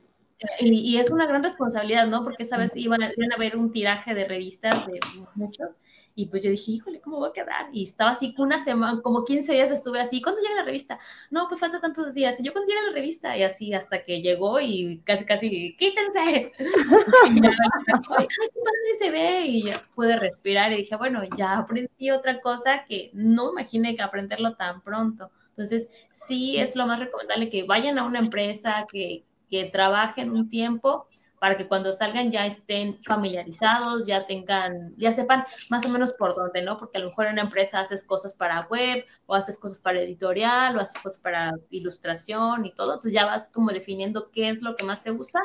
[0.59, 2.23] Y, es una gran responsabilidad, ¿no?
[2.23, 4.99] Porque esa vez iban a, iban a ver un tiraje de revistas de
[5.33, 5.79] muchos
[6.17, 7.67] y pues yo dije, híjole, ¿cómo va a quedar?
[7.73, 10.21] Y estaba así, una semana, como 15 días estuve así.
[10.21, 10.97] ¿Cuándo llega la revista?
[11.29, 12.39] No, pues falta tantos días.
[12.39, 13.37] Y yo, ¿cuándo llega la revista?
[13.37, 16.53] Y así hasta que llegó y casi, casi, quítense.
[16.57, 19.41] y ay, qué padre se ve.
[19.41, 24.01] Y ya pude respirar y dije, bueno, ya aprendí otra cosa que no imaginé que
[24.01, 25.29] aprenderlo tan pronto.
[25.57, 30.49] Entonces, sí es lo más recomendable que vayan a una empresa, que, que trabajen un
[30.49, 31.07] tiempo
[31.39, 36.35] para que cuando salgan ya estén familiarizados, ya tengan, ya sepan más o menos por
[36.35, 36.75] dónde, ¿no?
[36.75, 40.01] Porque a lo mejor en una empresa haces cosas para web, o haces cosas para
[40.01, 44.61] editorial, o haces cosas para ilustración y todo, entonces ya vas como definiendo qué es
[44.61, 45.39] lo que más te gusta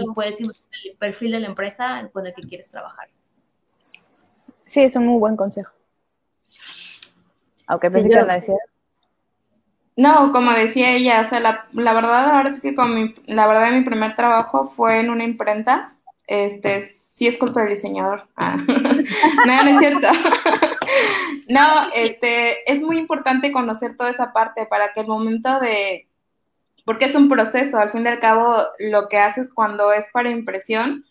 [0.00, 0.48] y puedes ir
[0.84, 3.08] el perfil de la empresa con el que quieres trabajar.
[4.62, 5.72] Sí, es un muy buen consejo.
[7.66, 8.54] Aunque pensé que a decir
[9.96, 13.46] no, como decía ella, o sea, la, la verdad ahora es que con mi, la
[13.46, 15.94] verdad mi primer trabajo fue en una imprenta,
[16.26, 18.26] este, sí es culpa del diseñador.
[18.36, 18.56] Ah.
[18.66, 20.08] no, no es cierto.
[21.48, 26.08] no, este, es muy importante conocer toda esa parte para que el momento de,
[26.84, 30.30] porque es un proceso, al fin y al cabo, lo que haces cuando es para
[30.30, 31.04] impresión,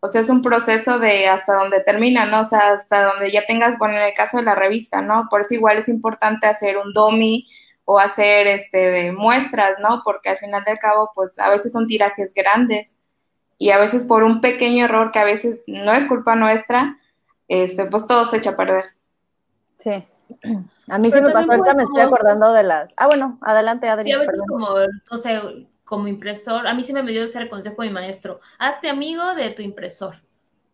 [0.00, 2.42] o sea, es un proceso de hasta donde termina, ¿no?
[2.42, 5.26] O sea, hasta donde ya tengas, bueno, en el caso de la revista, ¿no?
[5.30, 7.46] Por eso igual es importante hacer un domi
[7.86, 10.02] o hacer este de muestras, ¿no?
[10.04, 12.96] Porque al final del cabo, pues a veces son tirajes grandes
[13.56, 16.98] y a veces por un pequeño error que a veces no es culpa nuestra,
[17.48, 18.84] este, pues todo se echa a perder.
[19.78, 20.04] Sí.
[20.88, 22.92] A mí se me pasó, ahorita me estoy acordando de las...
[22.96, 24.04] Ah, bueno, adelante, Adri.
[24.04, 24.68] Sí, a veces como,
[25.10, 25.42] o sea,
[25.82, 29.50] como impresor, a mí sí me dio ese consejo de mi maestro, hazte amigo de
[29.50, 30.22] tu impresor,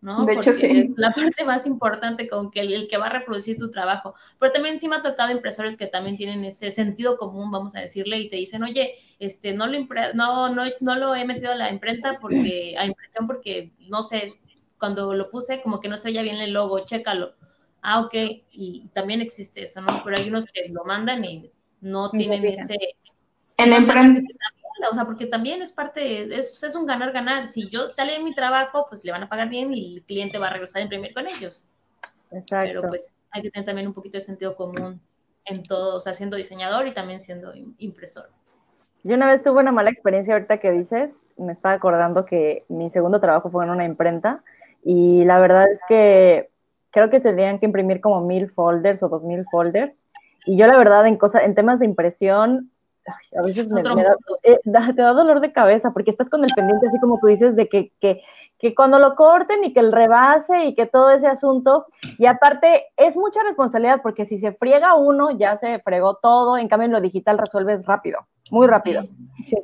[0.03, 0.24] ¿no?
[0.24, 0.66] De hecho, sí.
[0.66, 4.14] Es la parte más importante con que el, que va a reproducir tu trabajo.
[4.38, 7.80] Pero también sí me ha tocado impresores que también tienen ese sentido común, vamos a
[7.80, 9.78] decirle, y te dicen, oye, este, no lo,
[10.14, 14.34] no, no, no lo he metido a la imprenta porque, a impresión porque, no sé,
[14.78, 17.34] cuando lo puse como que no se veía bien el logo, chécalo.
[17.80, 18.14] Ah, ok,
[18.50, 20.03] y también existe eso, ¿no?
[20.05, 21.50] Pero hay unos que lo mandan y
[21.80, 22.76] no tienen ese...
[23.59, 24.20] En la imprenta
[24.90, 27.46] o sea, porque también es parte, es, es un ganar-ganar.
[27.48, 30.38] Si yo sale de mi trabajo, pues le van a pagar bien y el cliente
[30.38, 31.66] va a regresar a imprimir con ellos.
[32.30, 32.68] Exacto.
[32.68, 35.00] Pero pues hay que tener también un poquito de sentido común
[35.46, 38.28] en todo, o sea, siendo diseñador y también siendo impresor.
[39.04, 42.90] Yo una vez tuve una mala experiencia ahorita que dices, me estaba acordando que mi
[42.90, 44.42] segundo trabajo fue en una imprenta
[44.84, 46.50] y la verdad es que
[46.90, 49.96] creo que tendrían que imprimir como mil folders o dos mil folders
[50.44, 52.71] y yo la verdad en cosas, en temas de impresión
[53.07, 53.80] a veces me,
[54.42, 57.26] eh, da, te da dolor de cabeza porque estás con el pendiente así como tú
[57.26, 58.22] dices de que, que,
[58.59, 61.86] que, cuando lo corten y que el rebase y que todo ese asunto.
[62.18, 66.68] Y aparte es mucha responsabilidad porque si se friega uno ya se fregó todo, en
[66.68, 69.03] cambio en lo digital resuelves rápido, muy rápido.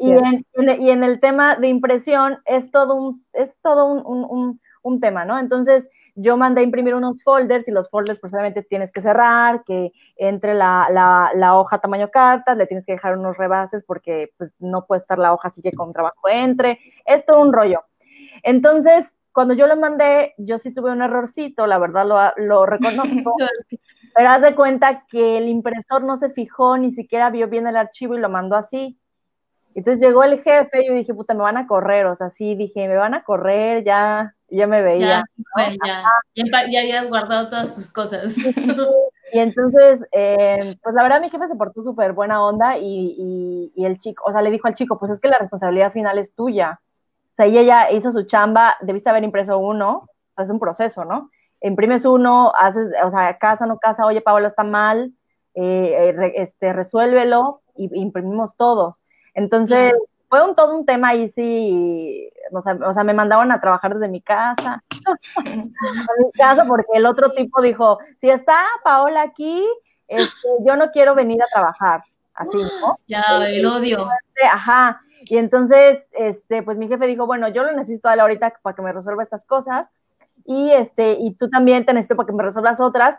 [0.00, 4.24] y, en, y, en, el tema de impresión es todo un, es todo un, un,
[4.28, 4.60] un
[5.00, 5.38] tema, ¿no?
[5.38, 9.62] Entonces yo mandé a imprimir unos folders y los folders pues obviamente tienes que cerrar,
[9.64, 14.32] que entre la, la, la, hoja tamaño carta, le tienes que dejar unos rebases porque
[14.36, 17.84] pues no puede estar la hoja así que con trabajo entre, es todo un rollo.
[18.42, 23.36] Entonces, cuando yo lo mandé, yo sí tuve un errorcito, la verdad lo, lo reconozco,
[24.14, 27.76] pero haz de cuenta que el impresor no se fijó, ni siquiera vio bien el
[27.76, 28.98] archivo y lo mandó así.
[29.76, 32.56] Entonces llegó el jefe y yo dije, puta, me van a correr, o sea, sí,
[32.56, 35.24] dije, me van a correr, ya, ya me veía.
[35.56, 38.36] Ya, ya, ya, habías guardado todas tus cosas.
[39.32, 43.84] Y entonces, eh, pues la verdad mi jefe se portó súper buena onda y, y,
[43.84, 46.34] el chico, o sea, le dijo al chico, pues es que la responsabilidad final es
[46.34, 46.80] tuya.
[47.26, 50.58] O sea, y ella hizo su chamba, debiste haber impreso uno, o sea, es un
[50.58, 51.30] proceso, ¿no?
[51.60, 55.12] Imprimes uno, haces, o sea, casa, no casa, oye, Paola está mal,
[55.54, 58.96] eh, eh este, resuélvelo y imprimimos todos.
[59.34, 59.92] Entonces,
[60.28, 63.94] fue un, todo un tema ahí sí, o sea, o sea, me mandaban a trabajar
[63.94, 64.82] desde mi casa,
[65.44, 69.66] mi casa, porque el otro tipo dijo, si está Paola aquí,
[70.06, 72.02] este, yo no quiero venir a trabajar,
[72.34, 72.98] así, ¿no?
[73.06, 74.06] Ya, el odio.
[74.52, 78.54] Ajá, y entonces, este, pues mi jefe dijo, bueno, yo lo necesito a la ahorita
[78.62, 79.88] para que me resuelva estas cosas,
[80.44, 83.18] y este, y tú también te necesito para que me resuelvas otras,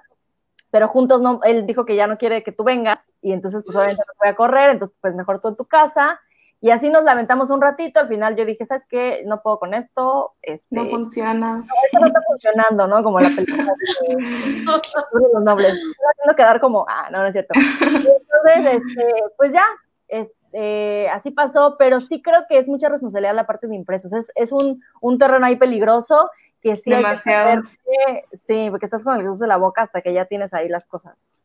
[0.71, 3.75] pero juntos no, él dijo que ya no quiere que tú vengas, y entonces pues
[3.75, 6.19] obviamente no voy a correr, entonces pues mejor tú en tu casa,
[6.61, 9.23] y así nos lamentamos un ratito, al final yo dije, ¿sabes qué?
[9.25, 10.33] No puedo con esto.
[10.41, 11.55] Este, no funciona.
[11.57, 13.01] No, esto no está funcionando, ¿no?
[13.01, 15.73] Como la película de los nobles.
[15.73, 17.53] Estoy haciendo quedar como, ah, no, no es cierto.
[17.55, 19.65] entonces, este, pues ya,
[20.09, 24.11] este, así pasó, pero sí creo que es mucha responsabilidad la parte de impresos.
[24.11, 26.29] Es, es un, un terreno ahí peligroso
[26.61, 27.61] que sí Demasiado.
[28.37, 30.85] sí, porque estás con el gusto de la boca hasta que ya tienes ahí las
[30.85, 31.39] cosas.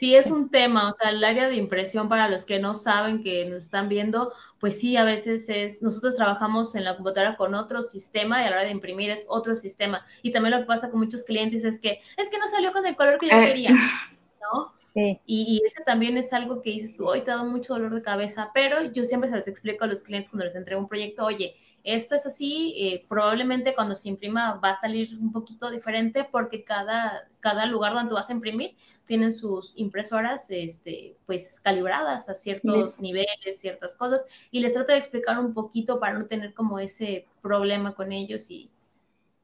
[0.00, 3.22] Sí, es un tema, o sea, el área de impresión para los que no saben
[3.22, 7.54] que nos están viendo, pues sí, a veces es, nosotros trabajamos en la computadora con
[7.54, 10.06] otro sistema y a la hora de imprimir es otro sistema.
[10.22, 12.86] Y también lo que pasa con muchos clientes es que, es que no salió con
[12.86, 13.46] el color que yo eh.
[13.46, 14.68] quería, ¿no?
[14.94, 15.20] Sí.
[15.24, 17.94] Y, y, ese también es algo que dices tú, hoy te ha dado mucho dolor
[17.94, 20.88] de cabeza, pero yo siempre se los explico a los clientes cuando les entrego un
[20.88, 25.70] proyecto, oye, esto es así, eh, probablemente cuando se imprima va a salir un poquito
[25.70, 28.76] diferente porque cada, cada lugar donde tú vas a imprimir
[29.10, 34.98] tienen sus impresoras este, pues calibradas a ciertos niveles, ciertas cosas, y les trato de
[34.98, 38.70] explicar un poquito para no tener como ese problema con ellos y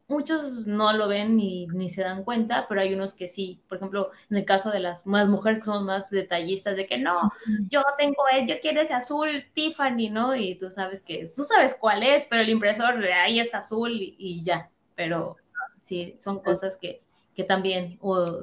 [0.06, 3.78] muchos no lo ven ni, ni se dan cuenta, pero hay unos que sí, por
[3.78, 7.32] ejemplo, en el caso de las más mujeres que somos más detallistas, de que no,
[7.68, 10.36] yo tengo, yo quiero ese azul Tiffany, ¿no?
[10.36, 13.90] Y tú sabes que, tú sabes cuál es, pero el impresor de ahí es azul
[13.92, 15.38] y ya, pero
[15.82, 17.02] sí, son cosas que
[17.36, 17.98] que también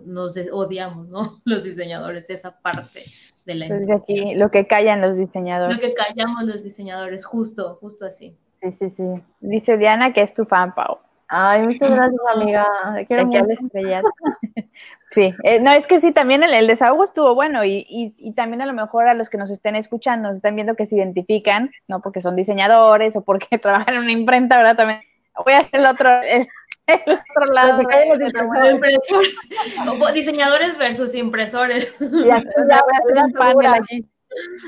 [0.05, 1.41] nos odiamos, ¿no?
[1.45, 3.01] Los diseñadores, esa parte
[3.45, 5.75] de la Entonces, sí, lo que callan los diseñadores.
[5.75, 8.37] Lo que callamos los diseñadores, justo, justo así.
[8.53, 9.03] Sí, sí, sí.
[9.41, 10.97] Dice Diana que es tu fan, Pau.
[11.27, 12.65] Ay, muchas gracias, amiga.
[13.07, 13.43] Quiero mucho.
[15.11, 18.63] Sí, eh, no, es que sí, también el, desahogo estuvo bueno y, y, y, también
[18.63, 21.69] a lo mejor a los que nos estén escuchando, nos están viendo que se identifican,
[21.87, 22.01] ¿no?
[22.01, 24.75] Porque son diseñadores o porque trabajan en una imprenta, ¿verdad?
[24.75, 25.01] También
[25.43, 26.47] Voy a hacer el otro, el,
[26.87, 27.81] otro lado.
[30.13, 31.95] Diseñadores versus impresores.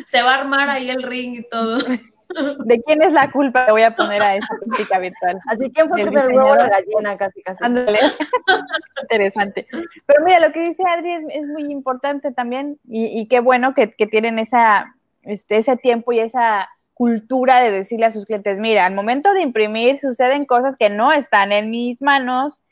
[0.05, 1.77] Se va a armar ahí el ring y todo.
[2.65, 3.65] ¿De quién es la culpa?
[3.65, 5.39] Te voy a poner a esa práctica virtual.
[5.47, 7.63] Así que fue el huevo de la gallina, casi, casi.
[9.01, 9.67] Interesante.
[10.05, 14.39] Pero mira, lo que dice Adri es, muy importante también, y, qué bueno que, tienen
[14.39, 19.33] esa, este, ese tiempo y esa cultura de decirle a sus clientes, mira, al momento
[19.33, 22.63] de imprimir suceden cosas que no están en mis manos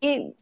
[0.00, 0.34] y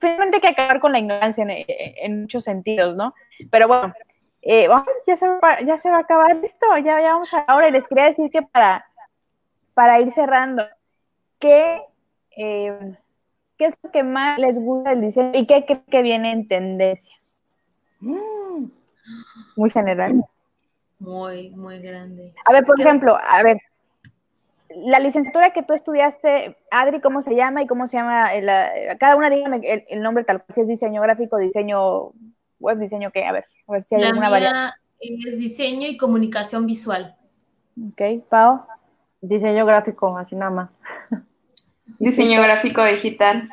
[0.00, 3.14] finalmente hay que acabar con la ignorancia en, en muchos sentidos, ¿no?
[3.50, 3.94] Pero bueno,
[4.42, 4.68] eh,
[5.06, 7.68] ya, se va, ya se va a acabar esto, ya, ya vamos a ahora.
[7.68, 8.84] Y les quería decir que para,
[9.72, 10.64] para ir cerrando,
[11.38, 11.80] ¿qué,
[12.36, 12.96] eh,
[13.56, 16.48] ¿qué es lo que más les gusta del diseño y qué creen que viene en
[16.48, 17.14] tendencia?
[18.00, 18.68] Mm.
[19.56, 20.24] muy general.
[21.02, 22.32] Muy, muy grande.
[22.44, 23.58] A ver, por ejemplo, a ver,
[24.76, 28.30] la licenciatura que tú estudiaste, Adri, ¿cómo se llama y cómo se llama?
[28.98, 32.12] cada una dígame el, el nombre tal cual, si es diseño gráfico, diseño
[32.60, 33.44] web, diseño qué, a ver.
[33.66, 37.16] A ver si hay la alguna mía Es diseño y comunicación visual.
[37.90, 38.62] Ok, Pau.
[39.20, 40.80] Diseño gráfico, así nada más.
[41.98, 43.48] Diseño gráfico digital.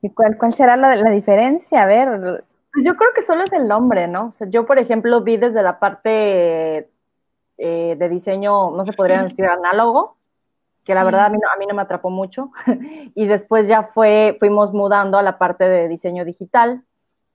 [0.00, 1.82] ¿Y cuál, cuál será la, la, diferencia?
[1.82, 2.44] A ver.
[2.74, 4.28] Yo creo que solo es el nombre, ¿no?
[4.28, 6.90] O sea, yo, por ejemplo, vi desde la parte
[7.58, 10.16] eh, de diseño, no se podría decir análogo,
[10.84, 12.50] que la verdad a mí, no, a mí no me atrapó mucho.
[13.14, 16.84] y después ya fue, fuimos mudando a la parte de diseño digital,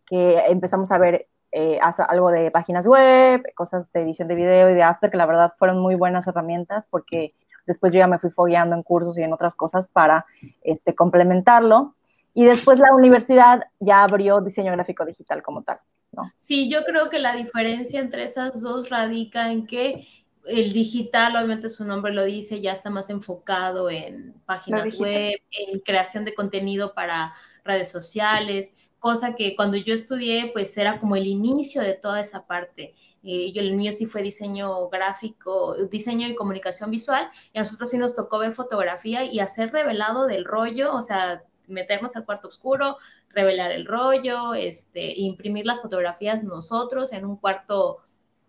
[0.06, 4.74] que empezamos a ver eh, algo de páginas web, cosas de edición de video y
[4.74, 7.34] de after, que la verdad fueron muy buenas herramientas porque
[7.66, 10.26] después yo ya me fui fogueando en cursos y en otras cosas para
[10.62, 11.96] este, complementarlo.
[12.38, 15.80] Y después la universidad ya abrió diseño gráfico digital como tal.
[16.12, 16.32] ¿no?
[16.38, 20.08] Sí, yo creo que la diferencia entre esas dos radica en que
[20.46, 25.80] el digital, obviamente su nombre lo dice, ya está más enfocado en páginas web, en
[25.80, 27.34] creación de contenido para
[27.64, 32.46] redes sociales, cosa que cuando yo estudié, pues era como el inicio de toda esa
[32.46, 32.94] parte.
[33.24, 37.90] Eh, yo, el mío sí fue diseño gráfico, diseño y comunicación visual, y a nosotros
[37.90, 42.48] sí nos tocó ver fotografía y hacer revelado del rollo, o sea, meternos al cuarto
[42.48, 42.98] oscuro,
[43.30, 48.00] revelar el rollo, este, imprimir las fotografías nosotros en un cuarto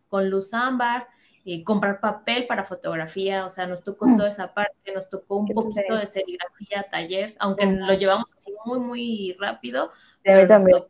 [0.08, 1.06] con luz ámbar,
[1.50, 4.16] y comprar papel para fotografía, o sea, nos tocó mm.
[4.18, 8.78] toda esa parte, nos tocó un poquito de serigrafía, taller, aunque lo llevamos así muy,
[8.80, 9.90] muy rápido,
[10.26, 10.84] a mí también.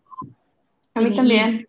[0.94, 1.68] A mí también.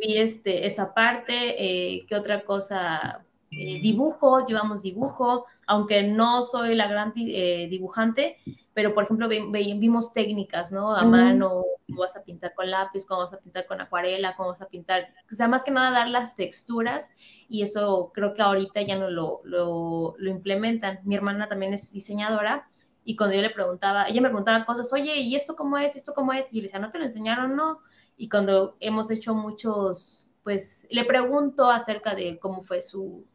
[0.00, 3.24] Vi este, esa parte, eh, ¿qué otra cosa?
[3.50, 8.36] Eh, dibujo, llevamos dibujo, aunque no soy la gran eh, dibujante,
[8.78, 10.94] pero por ejemplo vimos técnicas, ¿no?
[10.94, 14.50] A mano, cómo vas a pintar con lápiz, cómo vas a pintar con acuarela, cómo
[14.50, 17.10] vas a pintar, o sea, más que nada dar las texturas
[17.48, 21.00] y eso creo que ahorita ya no lo, lo, lo implementan.
[21.02, 22.68] Mi hermana también es diseñadora
[23.02, 25.96] y cuando yo le preguntaba, ella me preguntaba cosas, oye, ¿y esto cómo es?
[25.96, 26.52] ¿Esto cómo es?
[26.52, 27.56] Y yo le decía, ¿no te lo enseñaron?
[27.56, 27.80] No.
[28.16, 33.26] Y cuando hemos hecho muchos, pues le pregunto acerca de cómo fue su,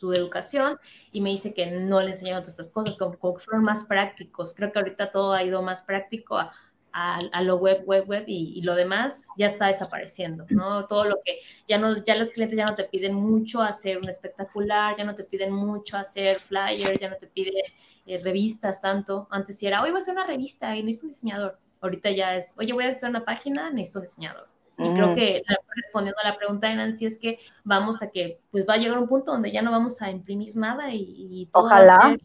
[0.00, 0.78] su educación
[1.12, 4.54] y me dice que no le enseñaron todas estas cosas, como, que fueron más prácticos.
[4.54, 6.38] Creo que ahorita todo ha ido más práctico
[6.92, 10.86] a, lo web, web, web y, lo demás ya está desapareciendo, ¿no?
[10.86, 14.08] Todo lo que ya no, ya los clientes ya no te piden mucho hacer un
[14.08, 17.62] espectacular, ya no te piden mucho hacer flyers, ya no te piden
[18.06, 19.28] eh, revistas tanto.
[19.30, 21.58] Antes era, hoy voy a hacer una revista y necesito un diseñador.
[21.80, 24.46] Ahorita ya es, oye, voy a hacer una página, necesito un diseñador.
[24.82, 25.42] Y creo que
[25.76, 28.98] respondiendo a la pregunta de Nancy es que vamos a que, pues va a llegar
[28.98, 32.16] un punto donde ya no vamos a imprimir nada y, todo Ojalá.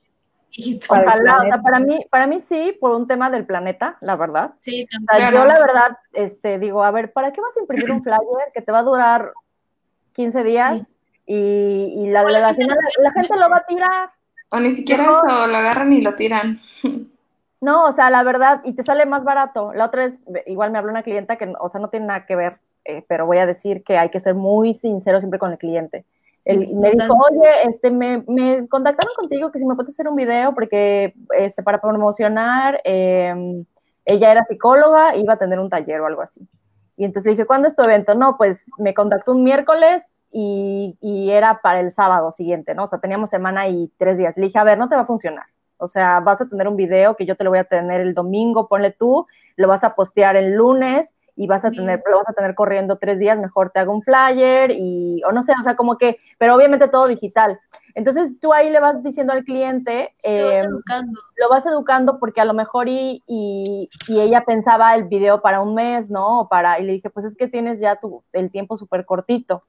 [0.87, 4.53] Ojalá, o sea, para mí, para mí sí, por un tema del planeta, la verdad.
[4.59, 5.33] Sí, también.
[5.33, 8.61] yo la verdad, este, digo, a ver, ¿para qué vas a imprimir un flyer que
[8.61, 9.33] te va a durar
[10.13, 10.87] 15 días
[11.25, 14.11] y, la, la, gente lo va a tirar?
[14.49, 16.61] O ni siquiera eso, lo agarran y lo tiran.
[17.66, 19.74] No, o sea, la verdad, y te sale más barato.
[19.74, 22.36] La otra vez, igual me habló una clienta que, o sea, no tiene nada que
[22.36, 25.57] ver, eh, pero voy a decir que hay que ser muy sincero siempre con el
[25.57, 26.05] cliente
[26.53, 30.53] me dijo, oye, este, me, me, contactaron contigo que si me puedes hacer un video
[30.53, 33.66] porque este, para promocionar, em,
[34.05, 36.47] ella era psicóloga, iba a tener un taller o algo así.
[36.97, 38.13] Y entonces dije, ¿cuándo es tu evento?
[38.16, 42.84] No, pues me contactó un miércoles y, y, era para el sábado siguiente, ¿no?
[42.84, 44.38] O sea, teníamos semana y tres días.
[44.38, 45.45] Le dije, a ver, no te va a funcionar.
[45.78, 48.13] O sea, vas a tener un video que yo te lo voy a tener el
[48.13, 52.30] domingo, ponle tú, lo vas a postear el lunes y vas a tener, lo vas
[52.30, 55.63] a tener corriendo tres días, mejor te hago un flyer y, o no sé, o
[55.63, 57.59] sea, como que, pero obviamente todo digital.
[57.93, 62.19] Entonces tú ahí le vas diciendo al cliente, lo vas em, educando, lo vas educando
[62.19, 66.41] porque a lo mejor y, y, ella pensaba el video para un mes, ¿no?
[66.41, 69.63] O para, y le dije, pues es que tienes ya tu, el tiempo súper cortito.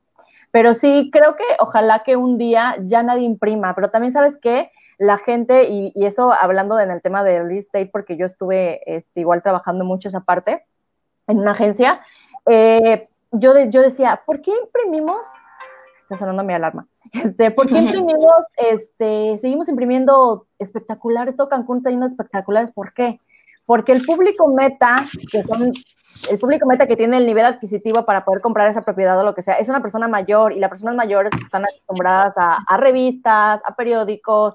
[0.53, 4.71] Pero sí, creo que ojalá que un día ya nadie imprima, pero también sabes que
[4.99, 9.21] la gente, y, eso hablando en el tema de real estate, porque yo estuve este,
[9.21, 10.65] igual trabajando mucho esa parte
[11.27, 12.01] en una agencia,
[12.47, 15.27] eh, yo, yo decía, ¿por qué imprimimos?
[15.99, 16.87] Está sonando mi alarma.
[17.13, 21.37] Este, ¿Por qué imprimimos, este, seguimos imprimiendo espectaculares?
[21.37, 22.71] Todo Cancún está lleno de espectaculares.
[22.71, 23.19] ¿Por qué?
[23.65, 25.73] Porque el público meta, que son
[26.31, 29.35] el público meta que tiene el nivel adquisitivo para poder comprar esa propiedad o lo
[29.35, 33.75] que sea, es una persona mayor y las personas mayores están acostumbradas a, revistas, a
[33.75, 34.55] periódicos,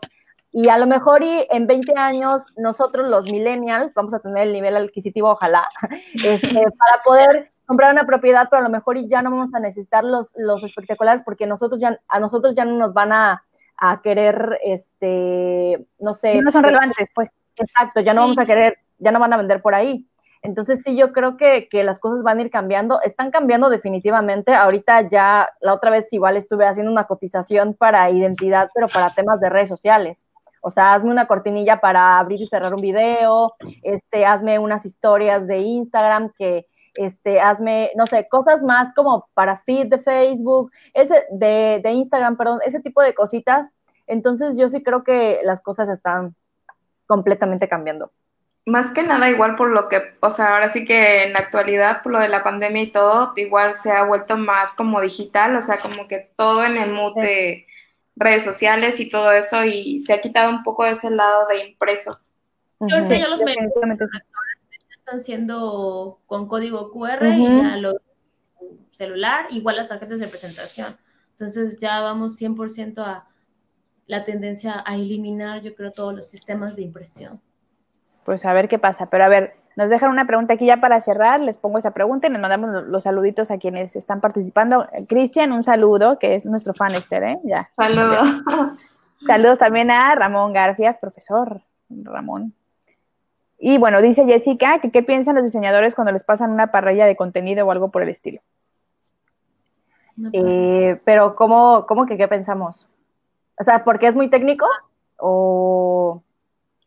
[0.53, 4.53] y a lo mejor y en 20 años nosotros los millennials vamos a tener el
[4.53, 5.67] nivel adquisitivo, ojalá,
[6.13, 6.39] este,
[6.77, 10.03] para poder comprar una propiedad, pero a lo mejor y ya no vamos a necesitar
[10.03, 13.43] los, los espectaculares porque nosotros ya, a nosotros ya no nos van a,
[13.77, 16.41] a querer, este, no sé.
[16.41, 17.29] No son relevantes, pues.
[17.57, 20.07] Exacto, ya no vamos a querer, ya no van a vender por ahí.
[20.43, 24.53] Entonces sí, yo creo que, que, las cosas van a ir cambiando, están cambiando definitivamente.
[24.53, 29.39] Ahorita ya, la otra vez igual estuve haciendo una cotización para identidad, pero para temas
[29.39, 30.25] de redes sociales.
[30.61, 35.47] O sea, hazme una cortinilla para abrir y cerrar un video, este, hazme unas historias
[35.47, 41.25] de Instagram que, este, hazme, no sé, cosas más como para feed de Facebook, ese,
[41.31, 43.67] de, de Instagram, perdón, ese tipo de cositas.
[44.07, 46.35] Entonces yo sí creo que las cosas están
[47.07, 48.11] completamente cambiando.
[48.65, 52.03] Más que nada, igual por lo que, o sea, ahora sí que en la actualidad,
[52.03, 55.61] por lo de la pandemia y todo, igual se ha vuelto más como digital, o
[55.63, 57.65] sea, como que todo en el mood de
[58.21, 61.67] redes sociales y todo eso, y se ha quitado un poco de ese lado de
[61.67, 62.33] impresos.
[62.79, 63.71] Yo uh ya los medios
[64.89, 67.99] están siendo con código QR y ya lo
[68.91, 70.97] celular, igual las tarjetas de presentación.
[71.31, 73.27] Entonces ya vamos 100% a
[74.07, 77.41] la tendencia a eliminar, yo creo, todos los sistemas de impresión
[78.25, 79.09] pues a ver qué pasa.
[79.09, 81.39] Pero a ver, nos dejan una pregunta aquí ya para cerrar.
[81.39, 84.85] Les pongo esa pregunta y nos mandamos los saluditos a quienes están participando.
[85.07, 87.39] Cristian, un saludo, que es nuestro fan este, ¿eh?
[87.43, 87.69] Ya.
[87.75, 88.27] Saludos.
[89.25, 92.53] Saludos también a Ramón Garfias, profesor Ramón.
[93.59, 97.15] Y bueno, dice Jessica que qué piensan los diseñadores cuando les pasan una parrilla de
[97.15, 98.41] contenido o algo por el estilo.
[100.33, 102.87] Eh, pero ¿cómo, ¿cómo que qué pensamos?
[103.59, 104.65] O sea, ¿porque es muy técnico?
[105.17, 106.23] O...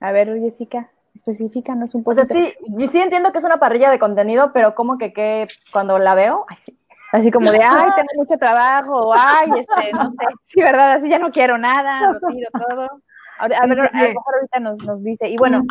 [0.00, 2.20] A ver, Jessica específicanos un poco.
[2.20, 2.54] O sea, sí,
[2.90, 6.46] sí entiendo que es una parrilla de contenido, pero como que, que cuando la veo,
[7.14, 10.94] Así como de, ay, tengo mucho trabajo, ay, este, no sé, sí, ¿verdad?
[10.94, 12.88] Así ya no quiero nada, lo pido todo.
[13.38, 15.62] A, ver, a lo mejor ahorita nos, nos dice, y bueno,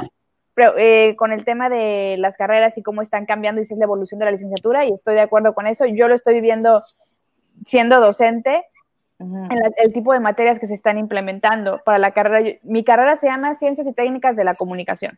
[0.53, 3.77] pero, eh, con el tema de las carreras y cómo están cambiando y si es
[3.77, 6.79] la evolución de la licenciatura, y estoy de acuerdo con eso, yo lo estoy viviendo
[7.65, 8.63] siendo docente,
[9.77, 12.57] el tipo de materias que se están implementando para la carrera.
[12.63, 15.17] Mi carrera se llama Ciencias y Técnicas de la Comunicación.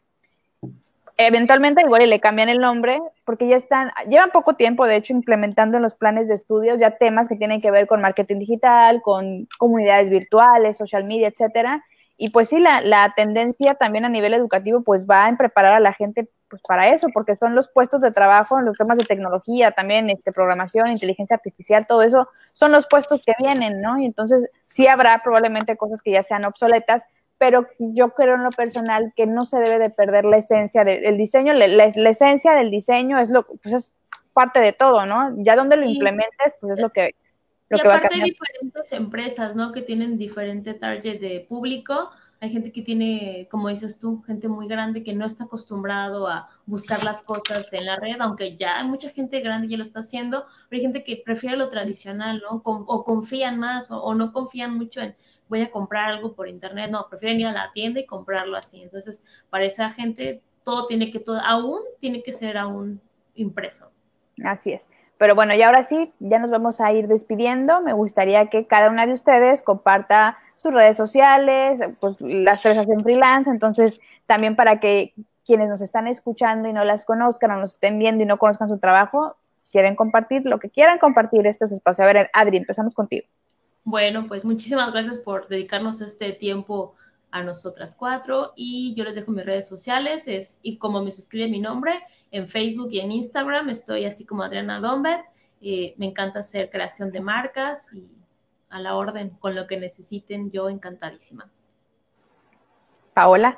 [1.17, 5.77] Eventualmente igual le cambian el nombre porque ya están, llevan poco tiempo de hecho implementando
[5.77, 9.47] en los planes de estudios ya temas que tienen que ver con marketing digital, con
[9.57, 11.85] comunidades virtuales, social media, etcétera.
[12.17, 15.79] Y pues sí, la, la tendencia también a nivel educativo pues va a preparar a
[15.79, 19.05] la gente pues para eso, porque son los puestos de trabajo en los temas de
[19.05, 23.99] tecnología, también este, programación, inteligencia artificial, todo eso son los puestos que vienen, ¿no?
[23.99, 27.03] Y entonces sí habrá probablemente cosas que ya sean obsoletas,
[27.38, 31.17] pero yo creo en lo personal que no se debe de perder la esencia del
[31.17, 33.93] diseño, la, la, esencia del diseño es lo pues es
[34.33, 35.33] parte de todo, ¿no?
[35.38, 37.15] Ya donde lo implementes, pues es lo que,
[37.69, 39.71] lo y que aparte va a hay diferentes empresas, ¿no?
[39.71, 42.11] Que tienen diferente target de público,
[42.41, 46.49] hay gente que tiene, como dices tú, gente muy grande que no está acostumbrado a
[46.65, 50.01] buscar las cosas en la red, aunque ya hay mucha gente grande que lo está
[50.01, 52.61] haciendo, pero hay gente que prefiere lo tradicional, ¿no?
[52.65, 55.15] o confían más o, no confían mucho en
[55.47, 58.81] voy a comprar algo por internet, no, prefieren ir a la tienda y comprarlo así.
[58.81, 63.01] Entonces, para esa gente, todo tiene que, todo, aún tiene que ser aún
[63.35, 63.91] impreso.
[64.43, 64.85] Así es.
[65.17, 67.81] Pero bueno, y ahora sí, ya nos vamos a ir despidiendo.
[67.81, 73.01] Me gustaría que cada una de ustedes comparta sus redes sociales, pues las tres hacen
[73.01, 75.13] freelance, entonces también para que
[75.45, 78.67] quienes nos están escuchando y no las conozcan o nos estén viendo y no conozcan
[78.67, 79.35] su trabajo,
[79.71, 82.03] quieren compartir lo que quieran compartir estos espacios.
[82.03, 83.27] A ver, Adri, empezamos contigo.
[83.86, 86.95] Bueno, pues muchísimas gracias por dedicarnos este tiempo
[87.29, 91.47] a nosotras cuatro y yo les dejo mis redes sociales es y como me escribe
[91.49, 95.19] mi nombre en Facebook y en Instagram estoy así como Adriana Domber
[95.61, 98.09] eh, me encanta hacer creación de marcas y
[98.69, 101.49] a la orden con lo que necesiten yo encantadísima.
[103.13, 103.57] Paola.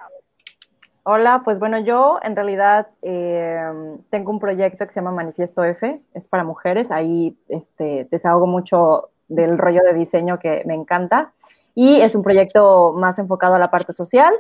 [1.04, 3.62] Hola, pues bueno, yo en realidad eh,
[4.10, 9.10] tengo un proyecto que se llama Manifiesto F, es para mujeres, ahí este, desahogo mucho
[9.28, 11.34] del rollo de diseño que me encanta.
[11.76, 14.34] Y es un proyecto más enfocado a la parte social,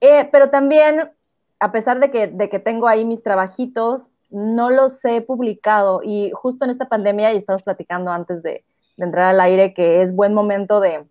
[0.00, 1.10] eh, pero también,
[1.58, 6.00] a pesar de que, de que tengo ahí mis trabajitos, no los he publicado.
[6.02, 8.64] Y justo en esta pandemia, y estamos platicando antes de,
[8.96, 11.06] entrar al aire, que es buen momento de,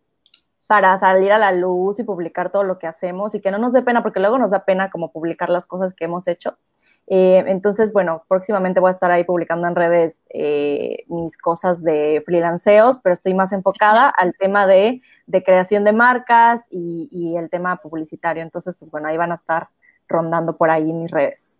[0.68, 3.74] para salir a la luz y publicar todo lo que hacemos y que no nos
[3.74, 6.58] dé pena, porque luego nos da pena como publicar las cosas que hemos hecho.
[7.12, 12.22] Eh, entonces, bueno, próximamente voy a estar ahí publicando en redes eh, mis cosas de
[12.24, 17.50] freelanceos, pero estoy más enfocada al tema de, de creación de marcas y, y, el
[17.50, 18.44] tema publicitario.
[18.44, 19.70] Entonces, pues bueno, ahí van a estar
[20.08, 21.56] rondando por ahí mis redes.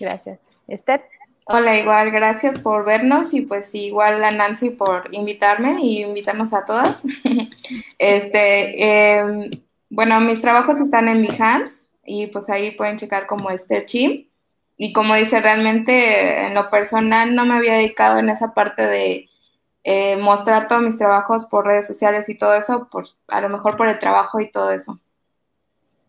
[0.00, 0.38] Gracias.
[0.68, 1.04] Esther.
[1.46, 6.64] Hola, igual, gracias por vernos y pues igual a Nancy por invitarme y invitarnos a
[6.64, 6.96] todas.
[7.98, 9.50] este, eh,
[9.90, 14.24] bueno, mis trabajos están en Behance y pues ahí pueden checar como Esther Chim.
[14.76, 19.28] Y como dice, realmente en lo personal no me había dedicado en esa parte de
[19.84, 23.76] eh, mostrar todos mis trabajos por redes sociales y todo eso, por, a lo mejor
[23.76, 24.98] por el trabajo y todo eso.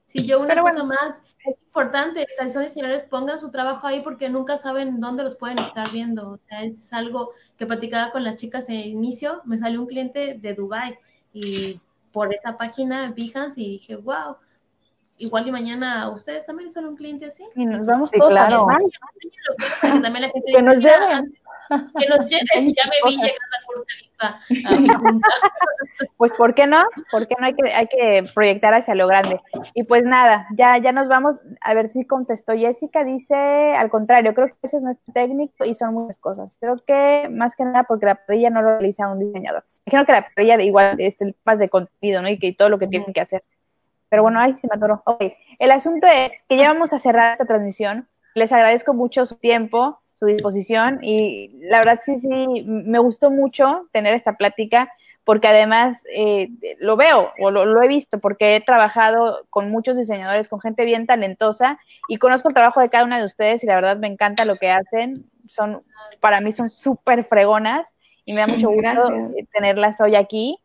[0.07, 4.29] Sí, yo una cosa más, es importante, o sea, señores, pongan su trabajo ahí porque
[4.29, 6.31] nunca saben dónde los pueden estar viendo.
[6.31, 9.87] O sea, es algo que platicaba con las chicas en el inicio, me salió un
[9.87, 10.97] cliente de Dubai
[11.33, 11.81] y
[12.13, 14.37] por esa página Behance y dije, wow,
[15.17, 17.43] igual y mañana ustedes también son un cliente así.
[17.55, 18.67] Y nos vamos todos claro.
[18.69, 18.77] a
[19.81, 21.33] que también la gente que nos lleven.
[21.69, 23.93] Que nos lleven, ya me vi llegando a junta.
[26.17, 26.83] Pues, ¿por qué no?
[27.11, 29.39] ¿Por qué no hay que, hay que proyectar hacia lo grande?
[29.73, 31.35] Y pues nada, ya, ya nos vamos.
[31.61, 33.03] A ver si contestó Jessica.
[33.03, 36.57] Dice, al contrario, creo que ese es nuestro técnico y son muchas cosas.
[36.59, 39.63] Creo que más que nada porque la perilla no lo realiza un diseñador.
[39.85, 42.29] Creo que la perilla igual es el más de contenido, ¿no?
[42.29, 43.43] Y que todo lo que tienen que hacer.
[44.15, 45.03] Pero bueno, ay, se me atoró.
[45.05, 45.25] Ok,
[45.59, 48.05] el asunto es que ya vamos a cerrar esta transmisión.
[48.33, 53.89] Les agradezco mucho su tiempo, su disposición y la verdad sí, sí, me gustó mucho
[53.91, 54.89] tener esta plática
[55.25, 56.47] porque además eh,
[56.79, 60.85] lo veo o lo, lo, he visto porque he trabajado con muchos diseñadores, con gente
[60.85, 64.07] bien talentosa y conozco el trabajo de cada una de ustedes y la verdad me
[64.07, 65.25] encanta lo que hacen.
[65.45, 65.81] Son,
[66.21, 67.93] para mí son súper fregonas
[68.23, 69.49] y me da mucho gusto Gracias.
[69.51, 70.57] tenerlas hoy aquí.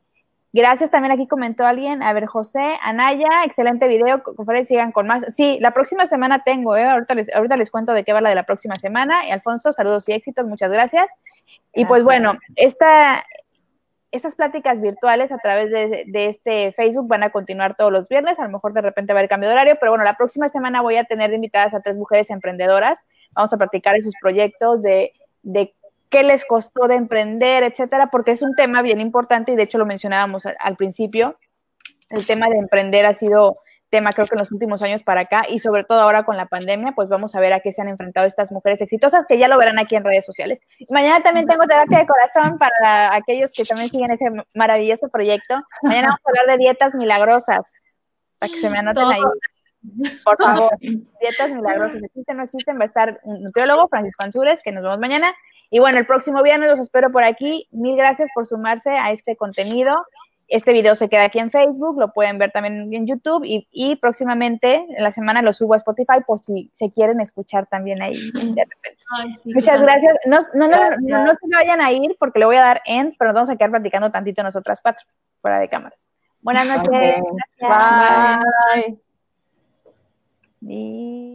[0.52, 2.02] Gracias, también aquí comentó alguien.
[2.02, 4.20] A ver, José, Anaya, excelente video.
[4.22, 5.24] Conferencia, sigan con más.
[5.34, 6.84] Sí, la próxima semana tengo, ¿eh?
[6.84, 9.26] ahorita, les, ahorita les cuento de qué va la de la próxima semana.
[9.26, 10.80] Y Alfonso, saludos y éxitos, muchas gracias.
[10.90, 11.70] gracias.
[11.72, 13.24] Y pues bueno, esta,
[14.10, 18.40] estas pláticas virtuales a través de, de, este Facebook van a continuar todos los viernes.
[18.40, 20.48] A lo mejor de repente va a haber cambio de horario, pero bueno, la próxima
[20.48, 22.98] semana voy a tener invitadas a tres mujeres emprendedoras.
[23.32, 25.72] Vamos a platicar de sus proyectos, de, de
[26.10, 29.78] qué les costó de emprender, etcétera, porque es un tema bien importante y de hecho
[29.78, 31.32] lo mencionábamos al, al, principio.
[32.08, 33.56] El tema de emprender ha sido
[33.90, 36.46] tema creo que en los últimos años para acá y sobre todo ahora con la
[36.46, 39.48] pandemia, pues vamos a ver a qué se han enfrentado estas mujeres exitosas que ya
[39.48, 40.60] lo verán aquí en redes sociales.
[40.88, 45.60] Mañana también tengo terapia de corazón para aquellos que también siguen ese maravilloso proyecto.
[45.82, 47.60] Mañana vamos a hablar de dietas milagrosas,
[48.38, 49.22] para que se me anoten ahí.
[50.24, 54.62] Por favor, dietas milagrosas, existen o no existen, va a estar un nutriólogo, Francisco Ansúrez,
[54.62, 55.34] que nos vemos mañana.
[55.70, 57.68] Y bueno, el próximo viernes los espero por aquí.
[57.70, 60.04] Mil gracias por sumarse a este contenido.
[60.48, 63.94] Este video se queda aquí en Facebook, lo pueden ver también en YouTube y, y
[63.96, 68.14] próximamente en la semana lo subo a Spotify por si se quieren escuchar también ahí
[68.32, 68.66] de repente.
[69.16, 69.82] Ay, sí, Muchas claro.
[69.82, 70.16] gracias.
[70.26, 73.14] No, no, no, no, no, se vayan a ir porque le voy a dar end,
[73.16, 75.06] pero nos vamos a quedar platicando tantito nosotras cuatro,
[75.40, 76.00] fuera de cámaras.
[76.42, 76.88] Buenas noches.
[76.88, 77.22] Okay.
[77.60, 78.98] Bye.
[80.62, 81.30] Bye.